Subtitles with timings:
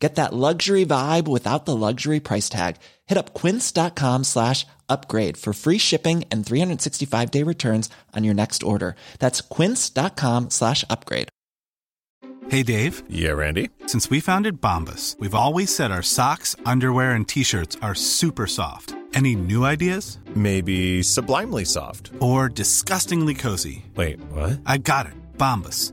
[0.00, 2.76] Get that luxury vibe without the luxury price tag.
[3.06, 8.62] Hit up quince.com slash upgrade for free shipping and 365 day returns on your next
[8.62, 8.96] order.
[9.18, 11.28] That's quince.com slash upgrade.
[12.48, 13.04] Hey, Dave.
[13.08, 13.68] Yeah, Randy.
[13.86, 18.46] Since we founded Bombus, we've always said our socks, underwear, and t shirts are super
[18.46, 18.94] soft.
[19.12, 20.18] Any new ideas?
[20.34, 22.10] Maybe sublimely soft.
[22.20, 23.84] Or disgustingly cozy?
[23.94, 24.60] Wait, what?
[24.66, 25.12] I got it.
[25.36, 25.92] Bombus.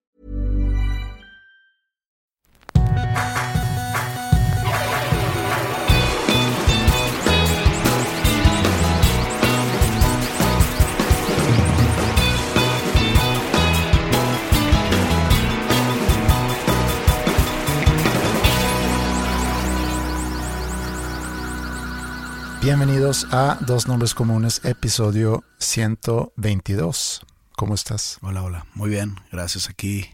[22.61, 27.21] Bienvenidos a Dos Nombres Comunes, episodio 122.
[27.55, 28.17] ¿Cómo estás?
[28.21, 28.65] Hola, hola.
[28.75, 29.69] Muy bien, gracias.
[29.69, 30.07] Aquí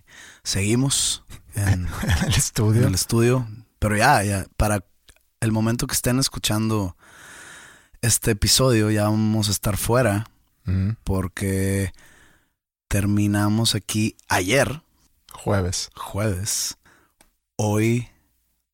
[0.44, 1.24] seguimos
[1.56, 2.88] en, En el en estudio.
[2.88, 3.48] el estudio.
[3.80, 4.84] Pero ya, ya, para
[5.42, 6.96] el momento que estén escuchando
[8.02, 10.26] este episodio, ya vamos a estar fuera
[10.70, 11.94] Mm, porque
[12.90, 14.82] terminamos aquí ayer,
[15.32, 15.90] jueves.
[15.96, 16.78] jueves.
[17.56, 18.10] Hoy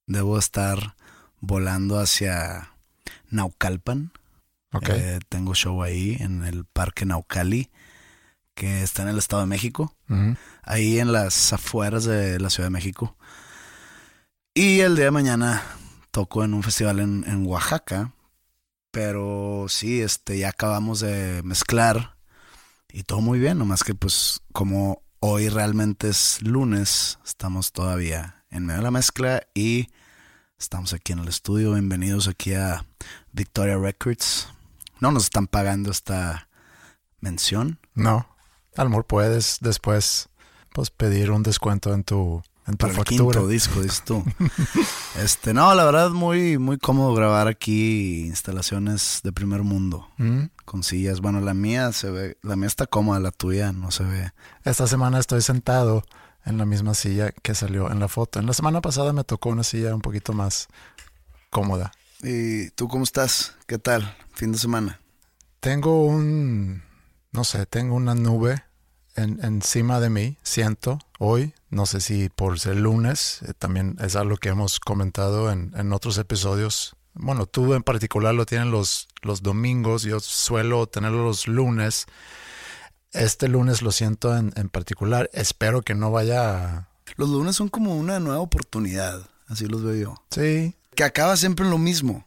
[0.08, 0.96] debo estar
[1.40, 2.73] volando hacia
[3.34, 4.12] Naucalpan.
[4.72, 4.90] Ok.
[4.90, 7.70] Eh, tengo show ahí en el Parque Naucali,
[8.56, 9.96] que está en el Estado de México.
[10.62, 13.18] Ahí en las afueras de la Ciudad de México.
[14.54, 15.64] Y el día de mañana
[16.12, 18.14] toco en un festival en, en Oaxaca.
[18.92, 22.16] Pero sí, este, ya acabamos de mezclar
[22.94, 28.68] y todo muy bien, nomás que pues como hoy realmente es lunes, estamos todavía en
[28.68, 29.88] medio de la mezcla y
[30.64, 31.74] estamos aquí en el estudio.
[31.74, 32.86] Bienvenidos aquí a
[33.34, 34.48] Victoria Records.
[35.02, 36.48] No nos están pagando esta
[37.20, 38.30] mención, no.
[38.78, 40.30] A lo mejor puedes después
[40.74, 43.24] pues, pedir un descuento en tu, en tu Para el factura.
[43.34, 44.24] quinto disco, dices tú.
[45.22, 50.08] este, no, la verdad, muy, muy cómodo grabar aquí instalaciones de primer mundo.
[50.18, 51.20] Mm, Con sillas.
[51.20, 54.32] Bueno, la mía se ve, la mía está cómoda, la tuya no se ve.
[54.64, 56.06] Esta semana estoy sentado
[56.46, 58.40] en la misma silla que salió en la foto.
[58.40, 60.68] En la semana pasada me tocó una silla un poquito más
[61.50, 61.92] cómoda.
[62.22, 63.56] ¿Y tú cómo estás?
[63.68, 64.16] ¿Qué tal?
[64.34, 65.00] Fin de semana.
[65.60, 66.84] Tengo un,
[67.32, 68.64] no sé, tengo una nube
[69.16, 74.16] en- encima de mí, siento, hoy, no sé si por ser lunes, eh, también es
[74.16, 76.96] algo que hemos comentado en, en otros episodios.
[77.14, 82.08] Bueno, tú en particular lo tienes los, los domingos, yo suelo tenerlo los lunes.
[83.14, 86.78] Este lunes lo siento en, en particular, espero que no vaya...
[86.78, 90.16] a- Los lunes son como una nueva oportunidad, así los veo yo.
[90.32, 92.26] Sí, Que acaba siempre en lo mismo,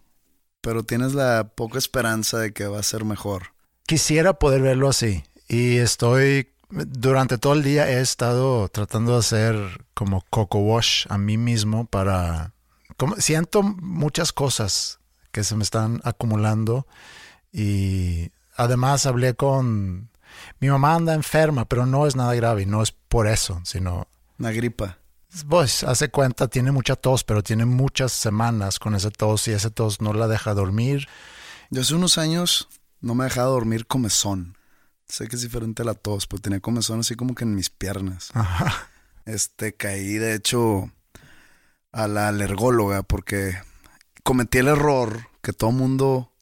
[0.61, 3.49] pero tienes la poca esperanza de que va a ser mejor.
[3.87, 5.25] Quisiera poder verlo así.
[5.49, 11.19] Y estoy, durante todo el día he estado tratando de hacer como coco wash a
[11.19, 12.53] mí mismo para...
[12.97, 14.99] Como, siento muchas cosas
[15.31, 16.87] que se me están acumulando
[17.53, 20.11] y además hablé con...
[20.61, 24.09] Mi mamá anda enferma, pero no es nada grave y no es por eso, sino...
[24.39, 24.99] Una gripa.
[25.49, 29.71] Pues hace cuenta, tiene mucha tos, pero tiene muchas semanas con ese tos y ese
[29.71, 31.09] tos no la deja dormir.
[31.71, 32.69] Yo hace unos años
[33.01, 34.57] no me dejaba dormir comezón.
[35.09, 37.71] Sé que es diferente a la tos, pero tenía comezón así como que en mis
[37.71, 38.31] piernas.
[38.35, 38.89] Ajá.
[39.27, 40.91] Este, caí de hecho
[41.93, 43.59] a la alergóloga porque
[44.23, 46.33] cometí el error que todo mundo,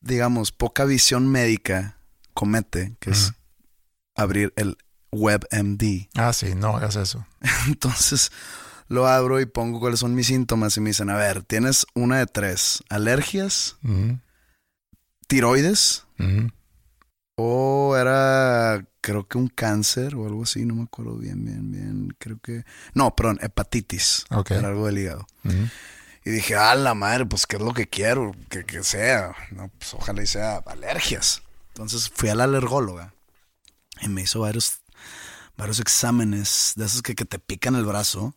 [0.00, 1.96] digamos, poca visión médica
[2.34, 3.32] comete, que es.
[4.14, 4.76] Abrir el
[5.12, 6.08] WebMD.
[6.16, 7.26] Ah, sí, no hagas eso.
[7.66, 8.30] Entonces
[8.88, 12.18] lo abro y pongo cuáles son mis síntomas y me dicen, a ver, tienes una
[12.18, 13.76] de tres, alergias,
[15.26, 16.04] tiroides
[17.36, 22.14] o era, creo que un cáncer o algo así, no me acuerdo bien, bien, bien,
[22.18, 22.64] creo que...
[22.94, 24.50] No, perdón, hepatitis, Ok.
[24.52, 25.26] era algo del hígado.
[26.24, 29.34] Y dije, a la madre, pues qué es lo que quiero, que, que sea.
[29.50, 31.42] No, pues ojalá y sea alergias.
[31.68, 33.14] Entonces fui a la alergóloga
[34.02, 34.80] y me hizo varios,
[35.56, 38.34] varios exámenes de esos que, que te pican el brazo.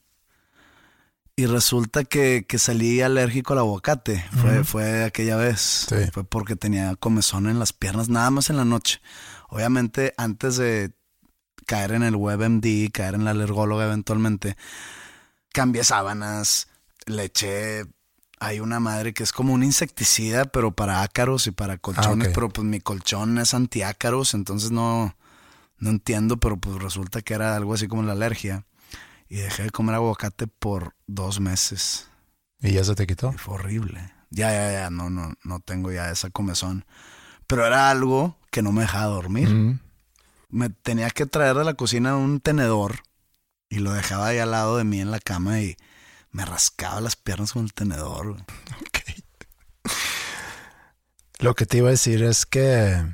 [1.37, 4.25] Y resulta que, que salí alérgico al aguacate.
[4.63, 5.85] Fue, aquella vez.
[5.89, 5.95] Sí.
[6.13, 9.01] Fue porque tenía comezón en las piernas, nada más en la noche.
[9.49, 10.93] Obviamente, antes de
[11.65, 14.55] caer en el WebMD, caer en la alergóloga eventualmente,
[15.51, 16.69] cambié sábanas,
[17.05, 17.83] le eché
[18.39, 22.31] hay una madre que es como un insecticida, pero para ácaros y para colchones, Ah,
[22.33, 25.15] pero pues mi colchón es antiácaros, entonces no,
[25.77, 28.65] no entiendo, pero pues resulta que era algo así como la alergia.
[29.27, 32.07] Y dejé de comer aguacate por dos meses.
[32.61, 33.31] ¿Y ya se te quitó?
[33.33, 34.11] Y fue horrible.
[34.29, 36.85] Ya, ya, ya, no, no, no tengo ya esa comezón.
[37.47, 39.49] Pero era algo que no me dejaba dormir.
[39.49, 39.79] Mm.
[40.49, 43.01] Me tenía que traer de la cocina un tenedor
[43.69, 45.75] y lo dejaba ahí al lado de mí en la cama y
[46.31, 48.31] me rascaba las piernas con el tenedor.
[48.31, 48.41] güey.
[48.81, 48.99] Ok.
[51.39, 53.05] Lo que te iba a decir es que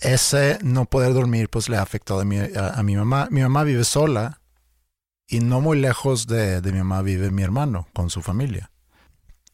[0.00, 3.28] ese no poder dormir pues le ha afectado a mi, a mi mamá.
[3.30, 4.40] Mi mamá vive sola
[5.26, 8.70] y no muy lejos de, de mi mamá vive mi hermano con su familia.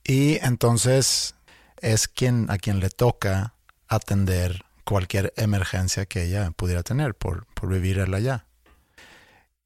[0.05, 1.35] Y entonces
[1.81, 3.55] es quien a quien le toca
[3.89, 8.47] atender cualquier emergencia que ella pudiera tener por, por vivir él allá.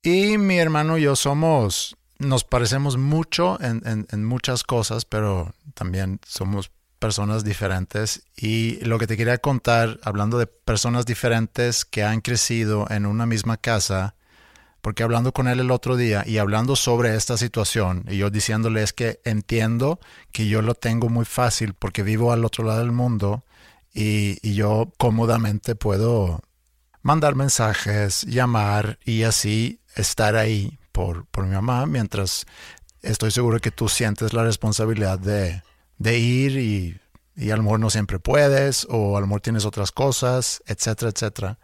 [0.03, 5.53] Y mi hermano y yo somos, nos parecemos mucho en, en- en muchas cosas, pero
[5.75, 8.25] también somos personas diferentes.
[8.37, 13.27] Y lo que te quería contar, hablando de personas diferentes que han crecido en una
[13.27, 14.15] misma casa,
[14.81, 18.83] porque hablando con él el otro día y hablando sobre esta situación, y yo diciéndole
[18.83, 19.99] es que entiendo
[20.33, 23.45] que yo lo tengo muy fácil porque vivo al otro lado del mundo
[23.93, 26.41] y, y yo cómodamente puedo
[27.03, 32.47] mandar mensajes, llamar y así estar ahí por, por mi mamá, mientras
[33.03, 35.63] estoy seguro que tú sientes la responsabilidad de,
[35.99, 37.01] de ir y,
[37.37, 41.59] y a no siempre puedes o a tienes otras cosas, etcétera, etcétera.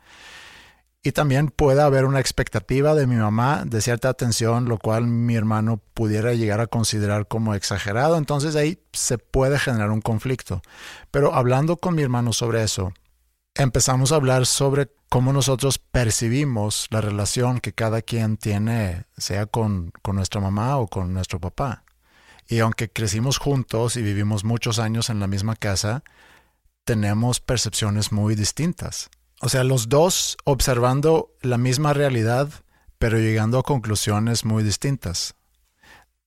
[1.07, 5.37] Y también puede haber una expectativa de mi mamá de cierta atención, lo cual mi
[5.37, 8.17] hermano pudiera llegar a considerar como exagerado.
[8.17, 10.63] Entonces ahí se puede generar un conflicto.
[11.11, 12.95] Pero hablando con mi hermano sobre eso,
[13.55, 19.93] empezamos a hablar sobre cómo nosotros percibimos la relación que cada quien tiene, sea con,
[20.01, 21.84] con nuestra mamá o con nuestro papá.
[22.49, 26.05] Y aunque crecimos juntos y vivimos muchos años en la misma casa,
[26.85, 29.11] tenemos percepciones muy distintas.
[29.41, 32.49] O sea, los dos observando la misma realidad,
[32.99, 35.35] pero llegando a conclusiones muy distintas.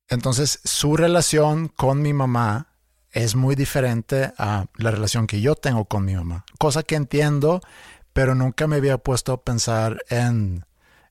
[0.07, 2.67] Entonces, su relación con mi mamá
[3.11, 6.45] es muy diferente a la relación que yo tengo con mi mamá.
[6.59, 7.61] Cosa que entiendo,
[8.13, 10.65] pero nunca me había puesto a pensar en,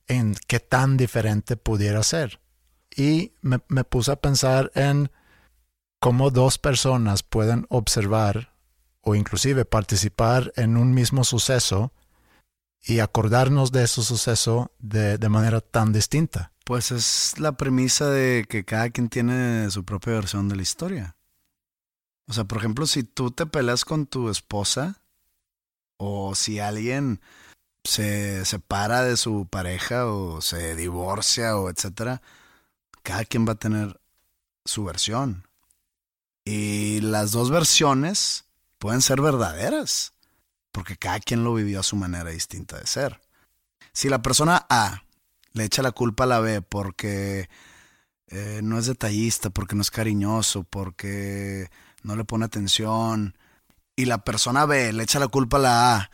[0.07, 2.39] en qué tan diferente pudiera ser.
[2.97, 5.11] Y me, me puse a pensar en
[6.01, 8.53] cómo dos personas pueden observar
[9.01, 11.93] o inclusive participar en un mismo suceso
[12.81, 16.51] y acordarnos de ese suceso de, de manera tan distinta.
[16.65, 21.15] Pues es la premisa de que cada quien tiene su propia versión de la historia.
[22.27, 25.01] O sea, por ejemplo, si tú te peleas con tu esposa
[25.97, 27.21] o si alguien
[27.85, 32.21] se separa de su pareja o se divorcia o etcétera,
[33.07, 34.01] cada quien va a tener
[34.65, 35.47] su versión.
[36.43, 38.43] Y las dos versiones
[38.79, 40.13] pueden ser verdaderas,
[40.73, 43.21] porque cada quien lo vivió a su manera distinta de ser.
[43.93, 45.03] Si la persona A
[45.53, 47.49] le echa la culpa a la B porque
[48.27, 51.69] eh, no es detallista, porque no es cariñoso, porque
[52.03, 53.37] no le pone atención,
[53.95, 56.11] y la persona B le echa la culpa a la A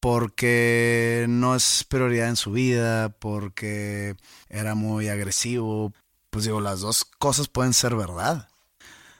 [0.00, 4.16] porque no es prioridad en su vida, porque
[4.48, 5.94] era muy agresivo,
[6.34, 8.48] pues digo, las dos cosas pueden ser verdad.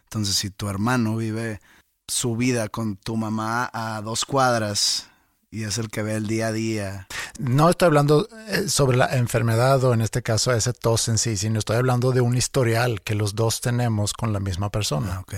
[0.03, 1.61] Entonces, si tu hermano vive
[2.09, 5.07] su vida con tu mamá a dos cuadras
[5.49, 7.07] y es el que ve el día a día,
[7.39, 11.37] No estoy hablando eh, sobre la enfermedad o en este caso ese tos en sí,
[11.37, 15.15] sino estoy hablando de un historial que los dos tenemos con la misma persona.
[15.15, 15.35] ah, ok.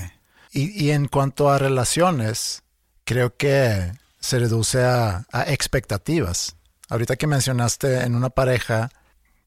[0.52, 2.62] Y, y en cuanto a relaciones,
[3.04, 6.56] creo que se reduce a, a expectativas.
[6.88, 8.88] Ahorita que mencionaste en una pareja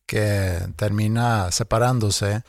[0.10, 2.42] que termina separándose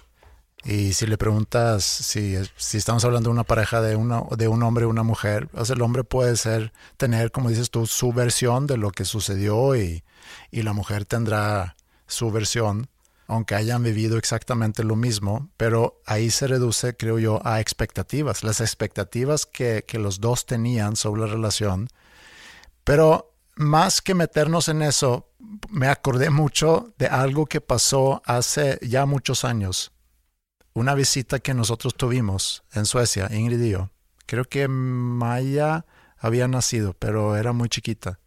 [0.64, 4.62] y si le preguntas si, si estamos hablando de una pareja de, una, de un
[4.62, 8.66] hombre y una mujer, o el hombre puede ser, tener, como dices tú, su versión
[8.66, 10.02] de lo que sucedió y,
[10.50, 11.76] y la mujer tendrá
[12.06, 12.88] su versión
[13.26, 18.60] aunque hayan vivido exactamente lo mismo, pero ahí se reduce, creo yo, a expectativas, las
[18.60, 21.88] expectativas que, que los dos tenían sobre la relación.
[22.82, 25.28] Pero más que meternos en eso,
[25.68, 29.92] me acordé mucho de algo que pasó hace ya muchos años.
[30.72, 33.76] Una visita que nosotros tuvimos en Suecia, Ingrid y.
[34.24, 35.84] Creo que Maya
[36.16, 38.18] había nacido, pero era muy chiquita.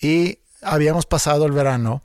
[0.00, 2.00] Y habíamos pasado el verano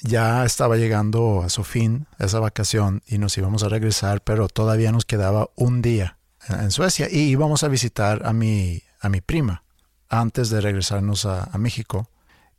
[0.00, 4.92] ya estaba llegando a su fin esa vacación y nos íbamos a regresar, pero todavía
[4.92, 9.64] nos quedaba un día en Suecia y íbamos a visitar a mi, a mi prima
[10.08, 12.08] antes de regresarnos a México.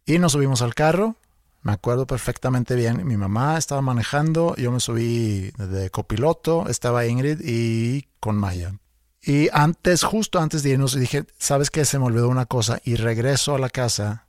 [0.05, 1.15] Y nos subimos al carro.
[1.61, 3.05] Me acuerdo perfectamente bien.
[3.07, 8.73] Mi mamá estaba manejando, yo me subí de copiloto, estaba Ingrid y con Maya.
[9.21, 11.85] Y antes, justo antes de irnos, dije, ¿sabes qué?
[11.85, 14.27] Se me olvidó una cosa y regreso a la casa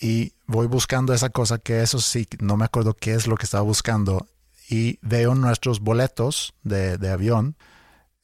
[0.00, 3.44] y voy buscando esa cosa que eso sí, no me acuerdo qué es lo que
[3.44, 4.26] estaba buscando
[4.68, 7.56] y veo nuestros boletos de, avión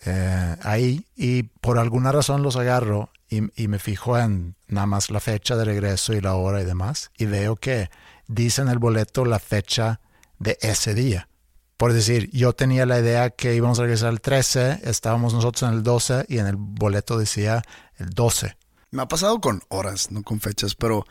[0.04, 5.10] eh, ahí y por alguna razón los agarro y, y, me fijo en nada más
[5.10, 7.88] la fecha de regreso y la hora y demás y veo que
[8.26, 10.00] dice en el boleto la fecha
[10.38, 11.28] de ese día.
[11.76, 15.76] Por decir, yo tenía la idea que íbamos a regresar el 13, estábamos nosotros en
[15.78, 17.62] el 12 y en el boleto decía
[17.96, 18.54] el 12.
[18.90, 21.06] Me ha pasado con horas, no con fechas, pero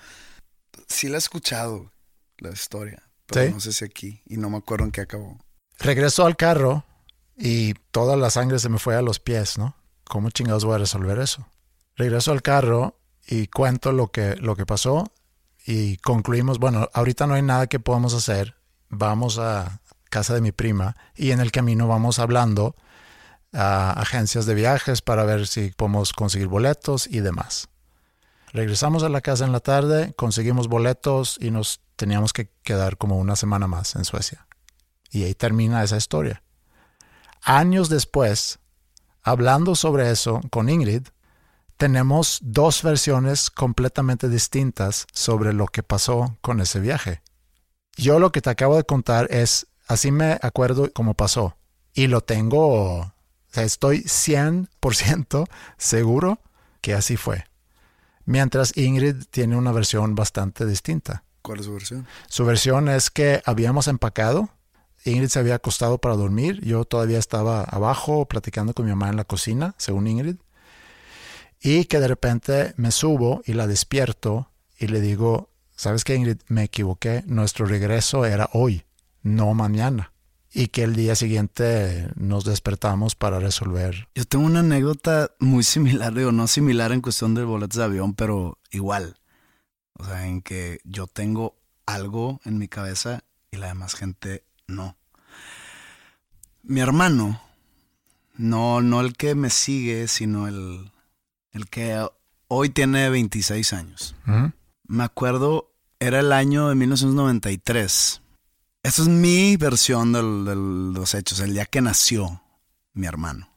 [0.88, 1.92] sí la he escuchado,
[2.38, 3.02] la historia.
[3.26, 3.54] Pero ¿Sí?
[3.54, 4.22] no sé si aquí.
[4.28, 5.40] Y no me acuerdo en qué acabó.
[5.80, 6.84] Regreso al carro
[7.36, 9.76] y toda la sangre se me fue a los pies, ¿no?
[10.04, 11.48] ¿Cómo chingados voy a resolver eso?
[12.00, 15.12] Regreso al carro y cuento lo que, lo que pasó
[15.66, 18.56] y concluimos, bueno, ahorita no hay nada que podamos hacer.
[18.88, 22.78] Vamos a casa de mi prima y en el camino vamos hablando
[23.52, 27.68] a agencias de viajes para ver si podemos conseguir boletos y demás.
[28.54, 33.18] Regresamos a la casa en la tarde, conseguimos boletos y nos teníamos que quedar como
[33.18, 34.48] una semana más en Suecia.
[35.12, 36.44] Y ahí termina esa historia.
[37.42, 38.60] Años después,
[39.22, 41.10] hablando sobre eso con Ingrid,
[41.80, 47.22] tenemos dos versiones completamente distintas sobre lo que pasó con ese viaje.
[47.96, 51.56] Yo lo que te acabo de contar es, así me acuerdo cómo pasó.
[51.94, 53.14] Y lo tengo, o
[53.48, 56.42] sea, estoy 100% seguro
[56.82, 57.46] que así fue.
[58.26, 61.24] Mientras Ingrid tiene una versión bastante distinta.
[61.42, 62.08] ¿Cuál es su versión?
[62.28, 64.50] Su versión es que habíamos empacado,
[65.06, 69.16] Ingrid se había acostado para dormir, yo todavía estaba abajo platicando con mi mamá en
[69.16, 70.36] la cocina, según Ingrid,
[71.62, 76.38] y que de repente me subo y la despierto y le digo, ¿sabes qué Ingrid?
[76.48, 78.84] Me equivoqué, nuestro regreso era hoy,
[79.24, 80.14] no mañana.
[80.52, 84.08] Y que el día siguiente nos despertamos para resolver.
[84.16, 88.16] Yo tengo una anécdota muy similar, digo, no similar en cuestión de boletos de avión,
[88.16, 89.20] pero igual.
[89.94, 94.98] O sea, en que yo tengo algo en mi cabeza y la demás gente no.
[96.64, 97.42] Mi hermano,
[98.36, 100.92] no, no el que me sigue, sino el,
[101.52, 102.08] el que
[102.48, 104.16] hoy tiene 26 años.
[104.88, 108.22] Me acuerdo, era el año de 1993.
[108.84, 112.42] Esa es mi versión de los hechos, el día que nació
[112.94, 113.50] mi hermano.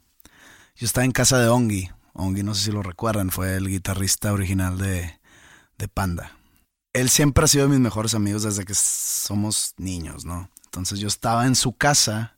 [0.77, 1.91] Yo estaba en casa de Ongi.
[2.15, 5.21] Ongi, no sé si lo recuerdan, fue el guitarrista original de,
[5.79, 6.37] de Panda.
[6.93, 10.51] Él siempre ha sido de mis mejores amigos desde que somos niños, ¿no?
[10.65, 12.32] Entonces yo estaba en su casa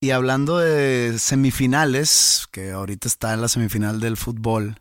[0.00, 4.80] y hablando de semifinales, que ahorita está en la semifinal del fútbol,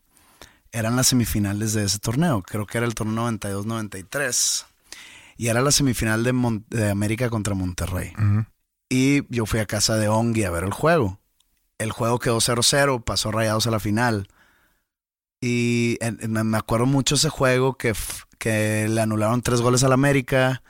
[0.71, 2.43] eran las semifinales de ese torneo.
[2.43, 4.65] Creo que era el torneo 92-93.
[5.38, 8.13] Y era la semifinal de, Mon- de América contra Monterrey.
[8.89, 11.19] Y yo fui a casa de Ongi a ver el juego.
[11.77, 14.27] El juego quedó 0-0, pasó rayados a la final.
[15.41, 15.97] Y
[16.27, 17.93] me acuerdo mucho ese juego que,
[18.39, 20.63] que le anularon tres goles al América,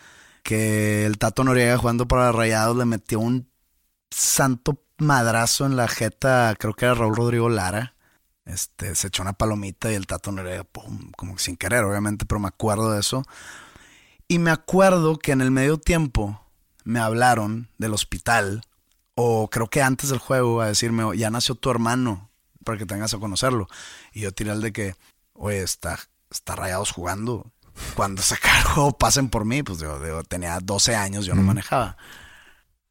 [0.44, 3.50] que el Tato Noriega jugando para rayados le metió un
[4.12, 7.94] santo madrazo en la jeta, creo que era Raúl Rodrigo Lara.
[8.46, 12.40] Este, se echó una palomita y el Tato Noriega, pum, como sin querer, obviamente, pero
[12.40, 13.24] me acuerdo de eso.
[14.28, 16.42] Y me acuerdo que en el medio tiempo
[16.86, 18.64] me hablaron del hospital,
[19.16, 22.28] o creo que antes del juego, a decirme, "Oh, ya nació tu hermano,
[22.68, 23.68] para que tengas a conocerlo.
[24.12, 24.96] Y yo tiré el de que,
[25.34, 25.98] oye, está,
[26.30, 27.50] está rayados jugando.
[27.96, 29.64] Cuando se acabe el juego, pasen por mí.
[29.64, 31.96] Pues yo, yo tenía 12 años, yo no manejaba.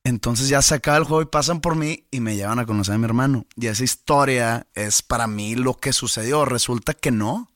[0.07, 2.95] Entonces ya se acaba el juego y pasan por mí y me llevan a conocer
[2.95, 3.45] a mi hermano.
[3.57, 6.45] Y esa historia es para mí lo que sucedió.
[6.45, 7.51] Resulta que no,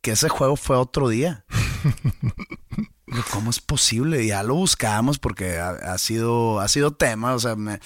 [0.00, 1.44] que ese juego fue otro día.
[3.32, 4.24] ¿Cómo es posible?
[4.26, 7.34] Ya lo buscamos porque ha, ha sido, ha sido tema.
[7.34, 7.80] O sea, me-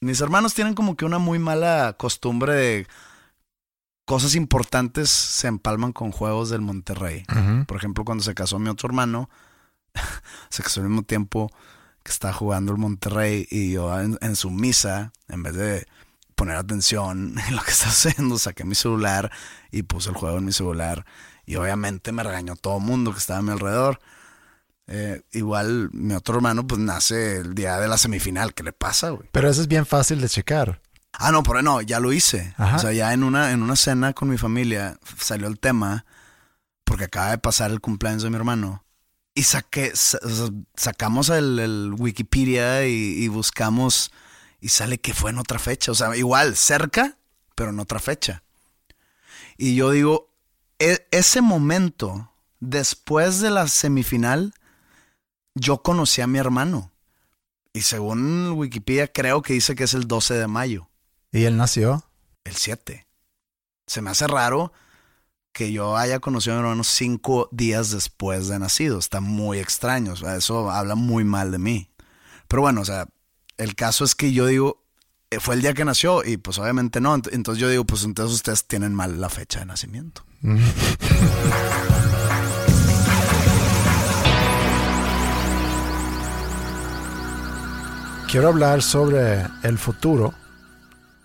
[0.00, 2.86] mis hermanos tienen como que una muy mala costumbre de
[4.06, 7.24] cosas importantes se empalman con juegos del Monterrey.
[7.66, 9.28] Por ejemplo, cuando se casó mi otro hermano,
[10.48, 11.50] se casó al mismo tiempo
[12.02, 15.86] que estaba jugando el Monterrey y yo en, en su misa, en vez de
[16.34, 19.30] poner atención en lo que está haciendo, saqué mi celular
[19.70, 21.04] y puse el juego en mi celular.
[21.46, 24.00] Y obviamente me regañó todo el mundo que estaba a mi alrededor.
[24.88, 28.54] Eh, igual mi otro hermano pues nace el día de la semifinal.
[28.54, 29.28] ¿Qué le pasa, güey?
[29.32, 30.80] Pero eso es bien fácil de checar.
[31.12, 32.54] Ah, no, pero no, ya lo hice.
[32.56, 32.76] Ajá.
[32.76, 36.04] O sea, ya en una, en una cena con mi familia salió el tema
[36.84, 38.84] porque acaba de pasar el cumpleaños de mi hermano.
[39.34, 44.12] Y sacamos el, el Wikipedia y, y buscamos
[44.60, 45.90] y sale que fue en otra fecha.
[45.92, 47.16] O sea, igual, cerca,
[47.54, 48.42] pero en otra fecha.
[49.56, 50.30] Y yo digo,
[50.78, 54.54] e- ese momento después de la semifinal,
[55.54, 56.92] yo conocí a mi hermano.
[57.72, 60.88] Y según Wikipedia, creo que dice que es el 12 de mayo.
[61.32, 62.04] ¿Y él nació?
[62.44, 63.06] El 7.
[63.86, 64.72] Se me hace raro
[65.52, 68.98] que yo haya conocido a mi hermano cinco días después de nacido.
[68.98, 70.12] Está muy extraño.
[70.12, 71.90] O sea, eso habla muy mal de mí.
[72.48, 73.06] Pero bueno, o sea,
[73.58, 74.82] el caso es que yo digo,
[75.30, 77.16] eh, fue el día que nació y pues obviamente no.
[77.16, 80.24] Ent- Entonces yo digo, pues entonces ustedes tienen mal la fecha de nacimiento.
[88.30, 90.32] Quiero hablar sobre el futuro,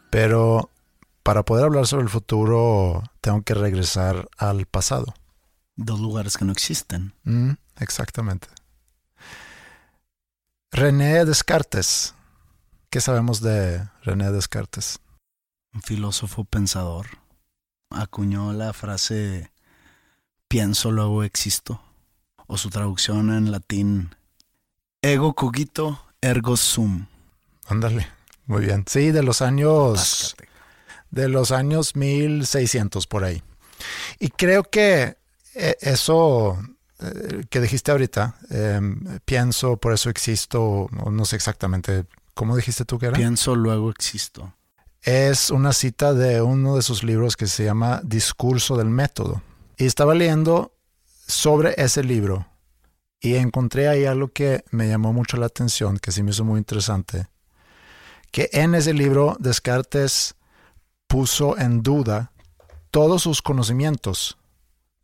[0.10, 0.72] pero
[1.28, 5.14] para poder hablar sobre el futuro tengo que regresar al pasado.
[5.76, 7.14] Dos lugares que no existen.
[7.26, 8.48] Mm, exactamente.
[10.72, 12.16] René Descartes.
[12.90, 15.00] ¿Qué sabemos de René Descartes?
[15.74, 17.08] Un filósofo pensador
[17.90, 19.52] acuñó la frase
[20.48, 21.82] pienso luego existo
[22.48, 24.16] o su traducción en latín
[25.02, 27.08] ego cogito ergo sum.
[27.66, 28.08] Ándale,
[28.46, 28.86] muy bien.
[28.88, 30.38] Sí, de los años.
[31.12, 33.42] De los años 1600 por ahí.
[34.20, 35.18] Y creo que
[35.56, 36.58] eh, eso
[37.00, 38.80] eh, que dijiste ahorita, eh,
[39.26, 43.16] pienso, por eso existo, no sé exactamente, ¿cómo dijiste tú que era?
[43.16, 44.54] Pienso luego existo.
[45.04, 49.42] es una cita de uno de sus libros que se llama Discurso del Método.
[49.78, 50.74] Y estaba leyendo
[51.28, 52.48] sobre ese libro
[53.20, 56.58] y encontré ahí algo que me llamó mucho la atención, que sí me hizo muy
[56.58, 57.28] interesante,
[58.32, 60.36] que en ese libro Descartes
[61.08, 62.32] puso en duda
[62.92, 64.38] todos sus conocimientos,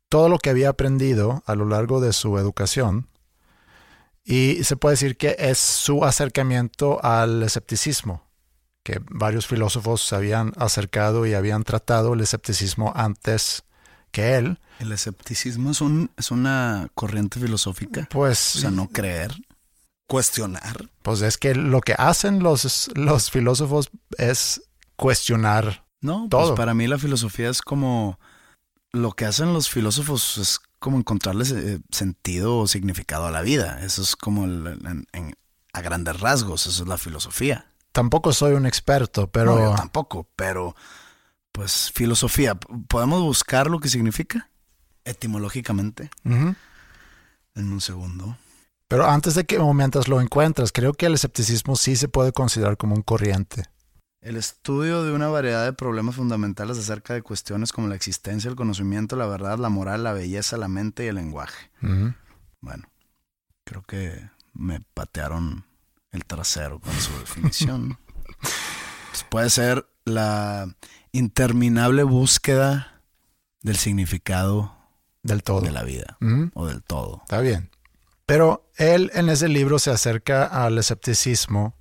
[0.10, 3.08] todo lo que había aprendido a lo largo de su educación,
[4.26, 8.24] y se puede decir que es su acercamiento al escepticismo
[8.84, 13.64] que varios filósofos se habían acercado y habían tratado el escepticismo antes
[14.12, 18.08] que él, El escepticismo es, un, es una corriente filosófica.
[18.12, 19.34] pues, O sea, no creer,
[20.08, 20.90] cuestionar.
[21.02, 24.62] pues es que lo que hacen los, los filósofos es
[24.98, 25.83] cuestionar.
[26.04, 26.50] No, Todo.
[26.50, 28.20] pues para mí la filosofía es como
[28.92, 33.80] lo que hacen los filósofos es como encontrarles eh, sentido o significado a la vida.
[33.84, 35.36] Eso es como el- en- en-
[35.74, 37.72] a grandes rasgos, eso es la filosofía.
[37.94, 40.76] Tampoco soy un experto, pero No, yo tampoco, pero
[41.52, 44.50] pues filosofía, ¿podemos buscar lo que significa?
[45.06, 46.56] Etimológicamente, en
[47.56, 48.38] un segundo.
[48.88, 52.32] pero antes de que o mientras lo encuentras, creo que el escepticismo sí se puede
[52.32, 53.64] considerar como un corriente.
[54.24, 58.56] El estudio de una variedad de problemas fundamentales acerca de cuestiones como la existencia, el
[58.56, 61.70] conocimiento, la verdad, la moral, la belleza, la mente y el lenguaje.
[62.62, 62.86] Bueno,
[63.66, 65.66] creo que me patearon
[66.12, 67.98] el trasero con su definición.
[69.14, 70.74] Pues puede ser la
[71.12, 73.00] interminable búsqueda
[73.62, 74.76] del significado
[75.22, 75.62] Del todo.
[75.62, 76.18] de la vida
[76.56, 77.20] o del todo.
[77.22, 77.70] Está bien.
[78.26, 81.76] Pero él en ese libro se acerca al escepticismo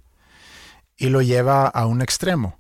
[1.02, 2.56] y lo lleva a un extremo.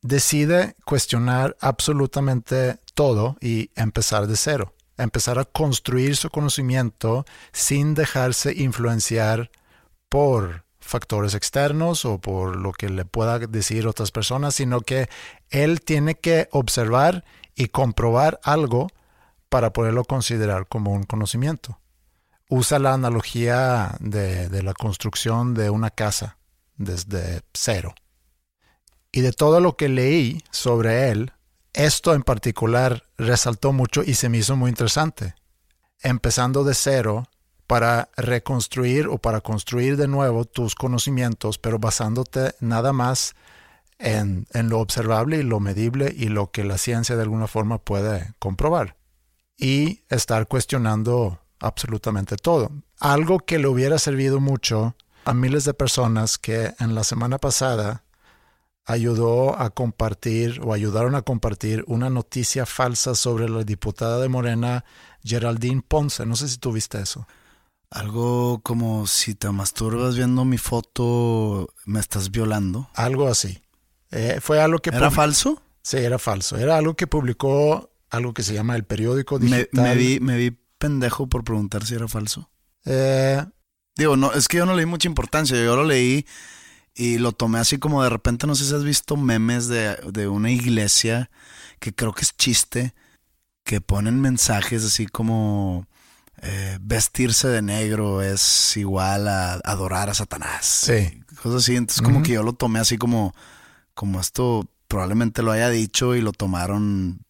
[0.00, 4.74] Decide cuestionar absolutamente todo y empezar de cero.
[4.96, 9.50] Empezar a construir su conocimiento sin dejarse influenciar
[10.08, 15.08] por factores externos o por lo que le pueda decir otras personas, sino que
[15.50, 17.24] él tiene que observar
[17.56, 18.86] y comprobar algo
[19.48, 21.80] para poderlo considerar como un conocimiento
[22.50, 26.37] usa la analogía de, de la construcción de una casa
[26.78, 27.94] desde cero.
[29.12, 31.32] Y de todo lo que leí sobre él,
[31.74, 35.34] esto en particular resaltó mucho y se me hizo muy interesante.
[36.00, 37.28] Empezando de cero
[37.66, 43.34] para reconstruir o para construir de nuevo tus conocimientos, pero basándote nada más
[43.98, 47.78] en, en lo observable y lo medible y lo que la ciencia de alguna forma
[47.78, 48.96] puede comprobar.
[49.56, 52.70] Y estar cuestionando absolutamente todo.
[53.00, 54.94] Algo que le hubiera servido mucho
[55.28, 58.04] a miles de personas que en la semana pasada
[58.86, 64.84] ayudó a compartir o ayudaron a compartir una noticia falsa sobre la diputada de Morena,
[65.22, 66.24] Geraldine Ponce.
[66.24, 67.28] No sé si tú viste eso.
[67.90, 72.88] Algo como si te masturbas viendo mi foto, me estás violando.
[72.94, 73.62] Algo así.
[74.10, 74.88] Eh, fue algo que...
[74.90, 75.62] ¿Era falso?
[75.82, 76.56] Sí, era falso.
[76.56, 79.84] Era algo que publicó algo que se llama el periódico Me, digital.
[79.84, 82.50] me vi, me vi pendejo por preguntar si era falso.
[82.86, 83.44] Eh,
[83.98, 85.56] Digo, no, es que yo no le di mucha importancia.
[85.56, 86.24] Yo lo leí
[86.94, 90.28] y lo tomé así como de repente, no sé si has visto memes de, de
[90.28, 91.30] una iglesia
[91.80, 92.94] que creo que es chiste,
[93.64, 95.86] que ponen mensajes así como
[96.42, 100.64] eh, vestirse de negro es igual a adorar a Satanás.
[100.64, 101.20] Sí.
[101.42, 101.74] Cosas así.
[101.74, 103.34] Entonces como que yo lo tomé así como,
[103.94, 107.20] como esto probablemente lo haya dicho y lo tomaron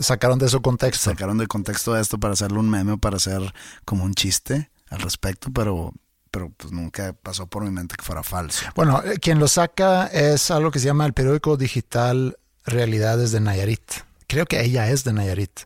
[0.00, 1.10] Sacaron de su contexto.
[1.10, 5.00] Sacaron de contexto esto para hacerle un meme o para hacer como un chiste al
[5.00, 5.92] respecto, pero,
[6.30, 8.66] pero pues nunca pasó por mi mente que fuera falso.
[8.74, 13.40] Bueno, eh, quien lo saca es algo que se llama el periódico digital Realidades de
[13.40, 13.82] Nayarit.
[14.26, 15.60] Creo que ella es de Nayarit.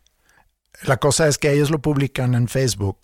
[0.83, 2.99] La cosa es que ellos lo publican en Facebook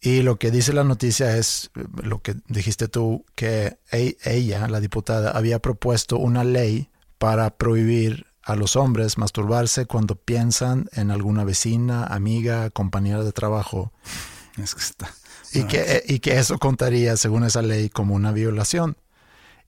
[0.00, 4.68] y lo que dice la noticia es eh, lo que dijiste tú, que e- ella,
[4.68, 11.10] la diputada, había propuesto una ley para prohibir a los hombres masturbarse cuando piensan en
[11.10, 13.92] alguna vecina, amiga, compañera de trabajo
[14.62, 15.10] Es que está.
[15.52, 18.96] Y que, y que eso contaría, según esa ley, como una violación.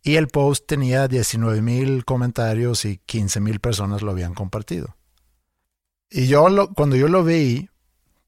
[0.03, 4.97] Y el post tenía 19 mil comentarios y 15 mil personas lo habían compartido.
[6.11, 7.69] Y yo lo, cuando yo lo vi,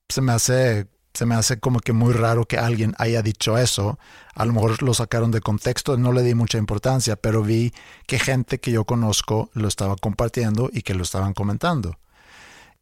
[0.09, 3.99] se me hace se me hace como que muy raro que alguien haya dicho eso.
[4.35, 7.73] A lo mejor lo sacaron de contexto, no le di mucha importancia, pero vi
[8.07, 11.99] que gente que yo conozco lo estaba compartiendo y que lo estaban comentando.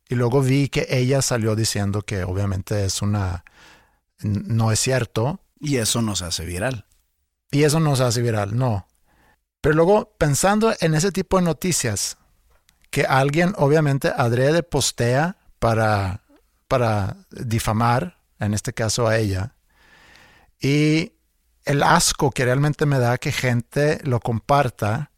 [0.08, 3.44] Y luego vi que ella salió diciendo que obviamente es una
[4.22, 6.86] no es cierto Y eso nos hace viral.
[7.50, 8.86] y eso no se hace viral, no.
[9.60, 12.16] Pero luego pensando en ese tipo de noticias
[12.90, 16.22] que alguien obviamente adrede postea para
[16.70, 19.56] para difamar, en este caso a ella,
[20.60, 21.14] y
[21.64, 25.09] el asco que realmente me da que gente lo comparta,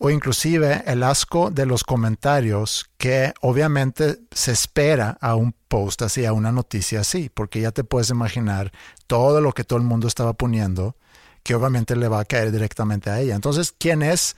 [0.00, 6.24] o inclusive el asco de los comentarios que obviamente se espera a un post así,
[6.24, 8.72] a una noticia así, porque ya te puedes imaginar
[9.06, 10.96] todo lo que todo el mundo estaba poniendo,
[11.42, 13.34] que obviamente le va a caer directamente a ella.
[13.34, 14.36] Entonces, ¿quién es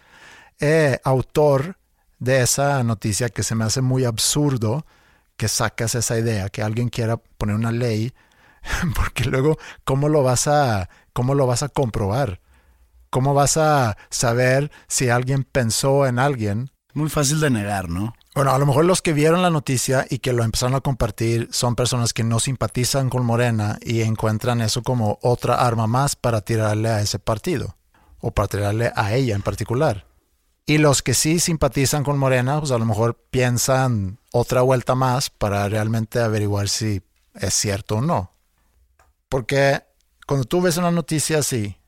[0.61, 1.77] eh, autor
[2.19, 4.87] de esa noticia que se me hace muy absurdo
[5.37, 8.13] que sacas esa idea, que alguien quiera poner una ley,
[8.95, 12.41] porque luego, ¿cómo lo vas a, cómo lo vas a comprobar?
[13.11, 16.71] ¿Cómo vas a saber si alguien pensó en alguien?
[16.95, 18.15] Muy fácil de negar, ¿no?
[18.37, 21.49] Bueno, a lo mejor los que vieron la noticia y que lo empezaron a compartir
[21.51, 26.41] son personas que no simpatizan con Morena y encuentran eso como otra arma más para
[26.41, 27.77] tirarle a ese partido
[28.21, 30.07] o para tirarle a ella en particular.
[30.65, 35.31] Y los que sí simpatizan con Morena, pues a lo mejor piensan otra vuelta más
[35.31, 37.03] para realmente averiguar si
[37.35, 38.31] es cierto o no.
[39.29, 39.83] Porque
[40.29, 41.80] cuando tú ves una noticia así,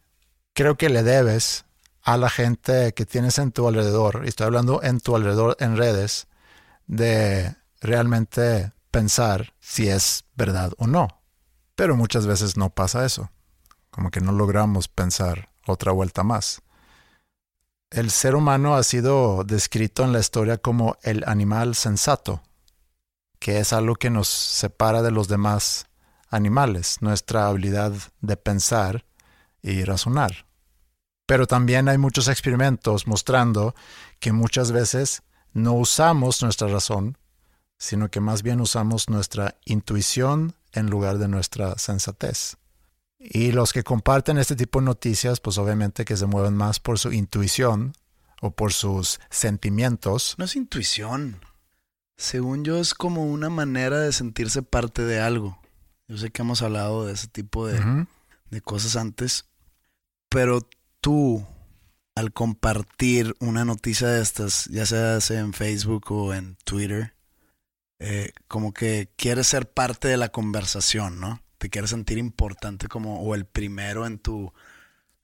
[0.52, 1.64] creo que le debes
[2.02, 5.76] a la gente que tienes en tu alrededor, y estoy hablando en tu alrededor en
[5.76, 6.26] redes,
[6.86, 11.08] de realmente pensar si es verdad o no.
[11.74, 13.30] Pero muchas veces no pasa eso.
[13.90, 16.62] Como que no logramos pensar otra vuelta más.
[17.90, 22.42] El ser humano ha sido descrito en la historia como el animal sensato,
[23.38, 25.86] que es algo que nos separa de los demás
[26.30, 29.04] animales, nuestra habilidad de pensar
[29.62, 30.46] y razonar.
[31.26, 33.74] Pero también hay muchos experimentos mostrando
[34.18, 35.22] que muchas veces
[35.52, 37.16] no usamos nuestra razón,
[37.78, 42.56] sino que más bien usamos nuestra intuición en lugar de nuestra sensatez.
[43.18, 46.98] Y los que comparten este tipo de noticias, pues obviamente que se mueven más por
[46.98, 47.92] su intuición
[48.40, 50.34] o por sus sentimientos.
[50.38, 51.40] No es intuición.
[52.16, 55.58] Según yo, es como una manera de sentirse parte de algo.
[56.08, 58.06] Yo sé que hemos hablado de ese tipo de,
[58.50, 59.46] de cosas antes,
[60.32, 60.68] pero
[61.00, 61.46] tú,
[62.14, 67.14] al compartir una noticia de estas, ya sea en Facebook o en Twitter,
[67.98, 71.40] eh, como que quieres ser parte de la conversación, ¿no?
[71.58, 74.52] Te quieres sentir importante como, o el primero en tu,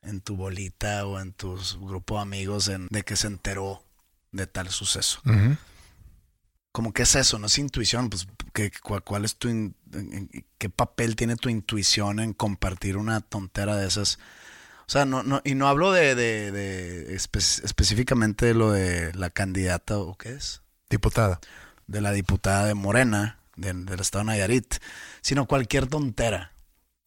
[0.02, 3.82] en tu bolita o en tu grupo de amigos en- de que se enteró
[4.30, 5.20] de tal suceso.
[5.26, 5.56] Ujú.
[6.70, 8.70] Como que es eso, no es intuición, pues ¿qué,
[9.04, 9.74] cuál es tu in-
[10.58, 14.18] qué papel tiene tu intuición en compartir una tontera de esas.
[14.88, 19.12] O sea, no, no, y no hablo de, de, de espe- específicamente de lo de
[19.14, 21.40] la candidata o qué es, Diputada.
[21.86, 24.76] de la diputada de Morena, de- del estado de Nayarit,
[25.20, 26.52] sino cualquier tontera.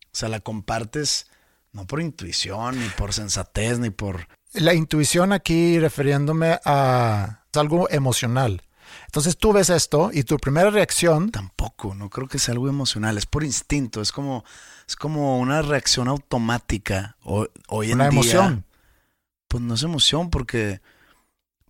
[0.05, 1.27] O sea, la compartes
[1.71, 7.89] no por intuición, ni por sensatez, ni por La intuición aquí refiriéndome a es algo
[7.89, 8.61] emocional.
[9.05, 13.17] Entonces tú ves esto y tu primera reacción, Tampoco, no creo que sea algo emocional,
[13.17, 14.43] es por instinto, es como,
[14.91, 18.19] es como una reacción automática ho- hoy en una día.
[18.19, 18.65] emoción.
[19.47, 20.81] Pues no es emoción porque,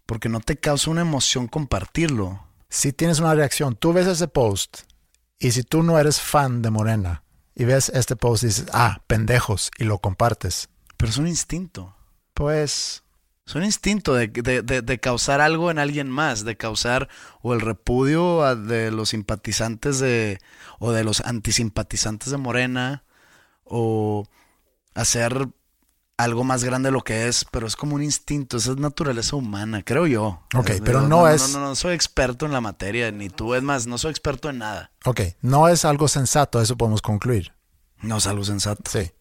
[0.08, 2.44] porque no te causa una emoción compartirlo.
[2.70, 4.80] Si tienes una reacción, tú ves ese post
[5.38, 7.24] y si tú no eres fan de Morena
[7.56, 11.96] y ves este post y dices, ah, pendejos, y lo compartes, Pero es un instinto.
[12.34, 13.04] pues
[13.46, 17.10] Es un instinto de, de- de- de causar algo en alguien más, de causar
[17.42, 20.40] o el repudio a- de los simpatizantes de,
[20.80, 23.04] o de los antisimpatizantes de Morena,
[23.72, 24.28] o
[24.94, 25.48] hacer
[26.18, 29.36] algo más grande de lo que es, pero es como un instinto, esa es naturaleza
[29.36, 30.44] humana, creo yo.
[30.56, 33.30] Ok, Es- pero digo, no es- No, no, no soy experto en la materia, ni
[33.30, 34.92] tú, es más, no soy experto en nada.
[35.06, 37.54] Ok, no es algo sensato, eso podemos concluir.
[38.04, 38.84] No es algo sensato.
[38.92, 39.12] Sí.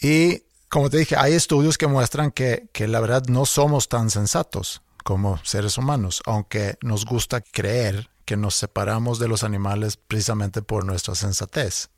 [0.00, 4.10] Y como te dije, hay estudios que muestran que, que la verdad no somos tan
[4.10, 10.62] sensatos como seres humanos, aunque nos gusta creer que nos separamos de los animales precisamente
[10.62, 11.90] por nuestra sensatez.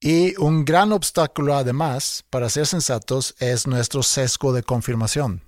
[0.00, 5.42] Y un gran obstáculo además para ser sensatos es nuestro sesgo de confirmación.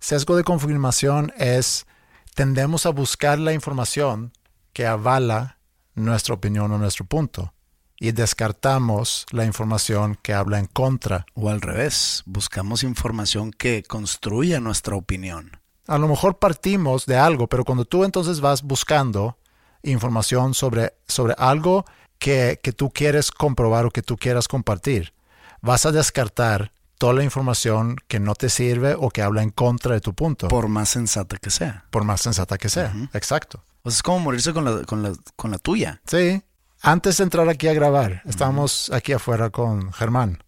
[0.00, 1.86] Sesgo de confirmación es
[2.34, 4.32] tendemos a buscar la información
[4.72, 5.58] que avala
[5.94, 7.54] nuestra opinión o nuestro punto
[8.00, 11.24] y descartamos la información que habla en contra.
[11.34, 15.60] O al revés, buscamos información que construya nuestra opinión.
[15.86, 19.38] A lo mejor partimos de algo, pero cuando tú entonces vas buscando
[19.84, 21.84] información sobre, sobre algo
[22.18, 25.12] que, que tú quieres comprobar o que tú quieras compartir,
[25.60, 29.94] vas a descartar toda la información que no te sirve o que habla en contra
[29.94, 31.84] de tu punto, por, Por más sensata que sea.
[32.02, 32.94] más sensata que sea.
[33.12, 33.62] Exacto.
[33.82, 36.00] O sea, es como morirse con la, con la, con la tuya.
[36.06, 36.42] Sí.
[36.80, 40.42] Antes de entrar aquí a grabar, estábamos aquí afuera con Germán.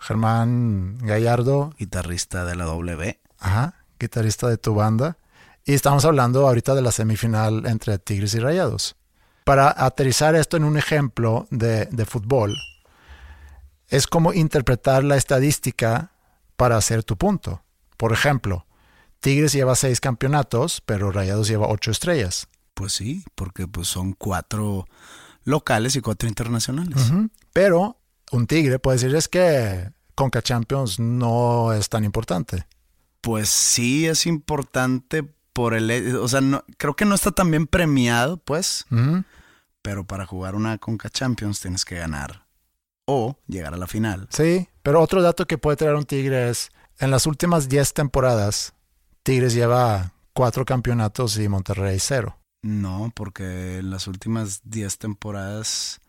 [0.00, 3.20] Germán Gallardo, Guitarrista de la W.
[3.38, 5.16] ajá, guitarrista de tu banda.
[5.64, 8.96] Y estamos hablando ahorita de la semifinal entre Tigres y Rayados.
[9.50, 12.54] Para aterrizar esto en un ejemplo de, de fútbol,
[13.88, 16.12] es como interpretar la estadística
[16.56, 17.60] para hacer tu punto.
[17.96, 18.66] Por ejemplo,
[19.18, 22.46] Tigres lleva seis campeonatos, pero Rayados lleva ocho estrellas.
[22.74, 24.86] Pues sí, porque pues son cuatro
[25.42, 27.10] locales y cuatro internacionales.
[27.52, 27.98] Pero
[28.30, 32.66] un Tigre puede decir es que Conca Champions no es tan importante.
[33.20, 35.90] Pues sí es importante por el...
[35.90, 38.86] he- O sea, no, creo que no está tan bien premiado, pues.
[39.82, 42.46] Pero para jugar una Conca Champions tienes que ganar.
[43.06, 44.28] O llegar a la final.
[44.30, 48.74] Sí, pero otro dato que puede traer un Tigre es, en las últimas 10 temporadas,
[49.22, 52.38] Tigres lleva cuatro campeonatos y Monterrey cero.
[52.62, 56.00] No, porque en las últimas 10 temporadas...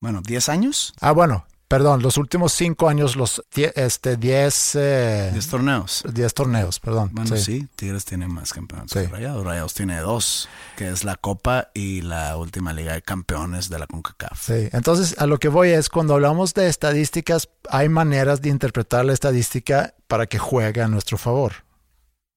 [0.00, 0.92] Bueno, 10 años.
[1.00, 6.04] Ah, bueno, perdón, los últimos cinco años, los 10 este, 10 eh, 10 torneos.
[6.12, 7.10] 10 torneos, perdón.
[7.12, 7.42] Bueno, sí.
[7.42, 7.68] sí.
[7.76, 9.06] Tigres tiene más campeonatos Sí.
[9.06, 9.44] que Rayados.
[9.44, 13.86] Rayados tiene dos, que es la Copa y la última Liga de Campeones de la
[13.86, 14.40] CONCACAF.
[14.40, 19.04] Sí, entonces a lo que voy es, cuando hablamos de estadísticas, hay maneras de interpretar
[19.04, 21.52] la estadística para que juegue a nuestro favor,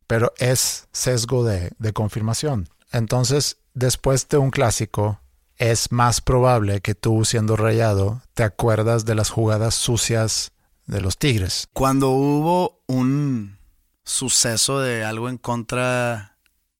[0.08, 2.70] pero es sesgo de, de confirmación.
[2.92, 5.20] Entonces, después de un clásico,
[5.58, 10.52] es más probable que tú, siendo rayado, te acuerdas de las jugadas sucias
[10.86, 11.68] de los Tigres.
[11.74, 13.58] Cuando hubo un
[14.06, 16.38] suceso de algo en contra